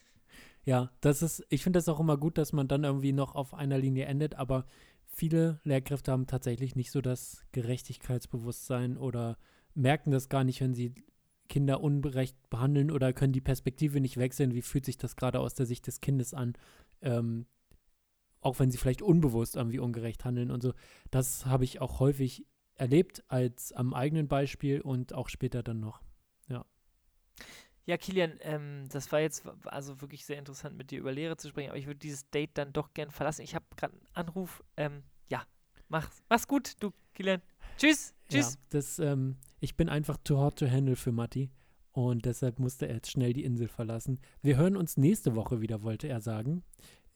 [0.64, 3.54] Ja, das ist, ich finde das auch immer gut, dass man dann irgendwie noch auf
[3.54, 4.66] einer Linie endet, aber
[5.08, 9.38] viele Lehrkräfte haben tatsächlich nicht so das Gerechtigkeitsbewusstsein oder
[9.74, 10.94] merken das gar nicht, wenn sie
[11.48, 14.54] Kinder unberecht behandeln oder können die Perspektive nicht wechseln.
[14.54, 16.54] Wie fühlt sich das gerade aus der Sicht des Kindes an?
[17.02, 17.46] Ähm,
[18.48, 20.74] auch wenn sie vielleicht unbewusst irgendwie ungerecht handeln und so.
[21.12, 22.46] Das habe ich auch häufig
[22.76, 26.02] erlebt als am eigenen Beispiel und auch später dann noch.
[27.88, 31.48] Ja, Kilian, ähm, das war jetzt also wirklich sehr interessant, mit dir über Lehre zu
[31.48, 33.44] sprechen, aber ich würde dieses Date dann doch gern verlassen.
[33.44, 34.62] Ich habe gerade einen Anruf.
[34.76, 35.44] Ähm, ja,
[35.88, 37.42] mach's, mach's gut, du, Kilian.
[37.78, 38.56] Tschüss, tschüss.
[38.56, 41.50] Ja, das, ähm, ich bin einfach too hot to handle für Matti
[41.94, 44.20] und deshalb musste er jetzt schnell die Insel verlassen.
[44.42, 46.66] Wir hören uns nächste Woche wieder, wollte er sagen.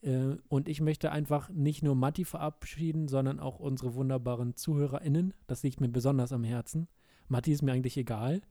[0.02, 5.34] Äh, und ich möchte einfach nicht nur Matti verabschieden, sondern auch unsere wunderbaren ZuhörerInnen.
[5.46, 6.88] Das liegt mir besonders am Herzen.
[7.28, 8.42] Matti ist mir eigentlich egal.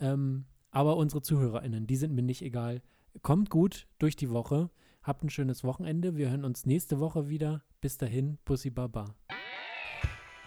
[0.00, 2.82] Ähm, aber unsere ZuhörerInnen, die sind mir nicht egal.
[3.22, 4.70] Kommt gut durch die Woche.
[5.02, 6.16] Habt ein schönes Wochenende.
[6.16, 7.62] Wir hören uns nächste Woche wieder.
[7.80, 9.14] Bis dahin, Bussi Baba.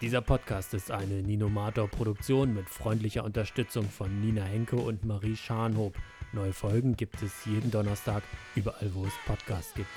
[0.00, 5.94] Dieser Podcast ist eine Ninomator-Produktion mit freundlicher Unterstützung von Nina Henke und Marie Scharnhob.
[6.32, 8.22] Neue Folgen gibt es jeden Donnerstag
[8.54, 9.90] überall, wo es Podcasts gibt.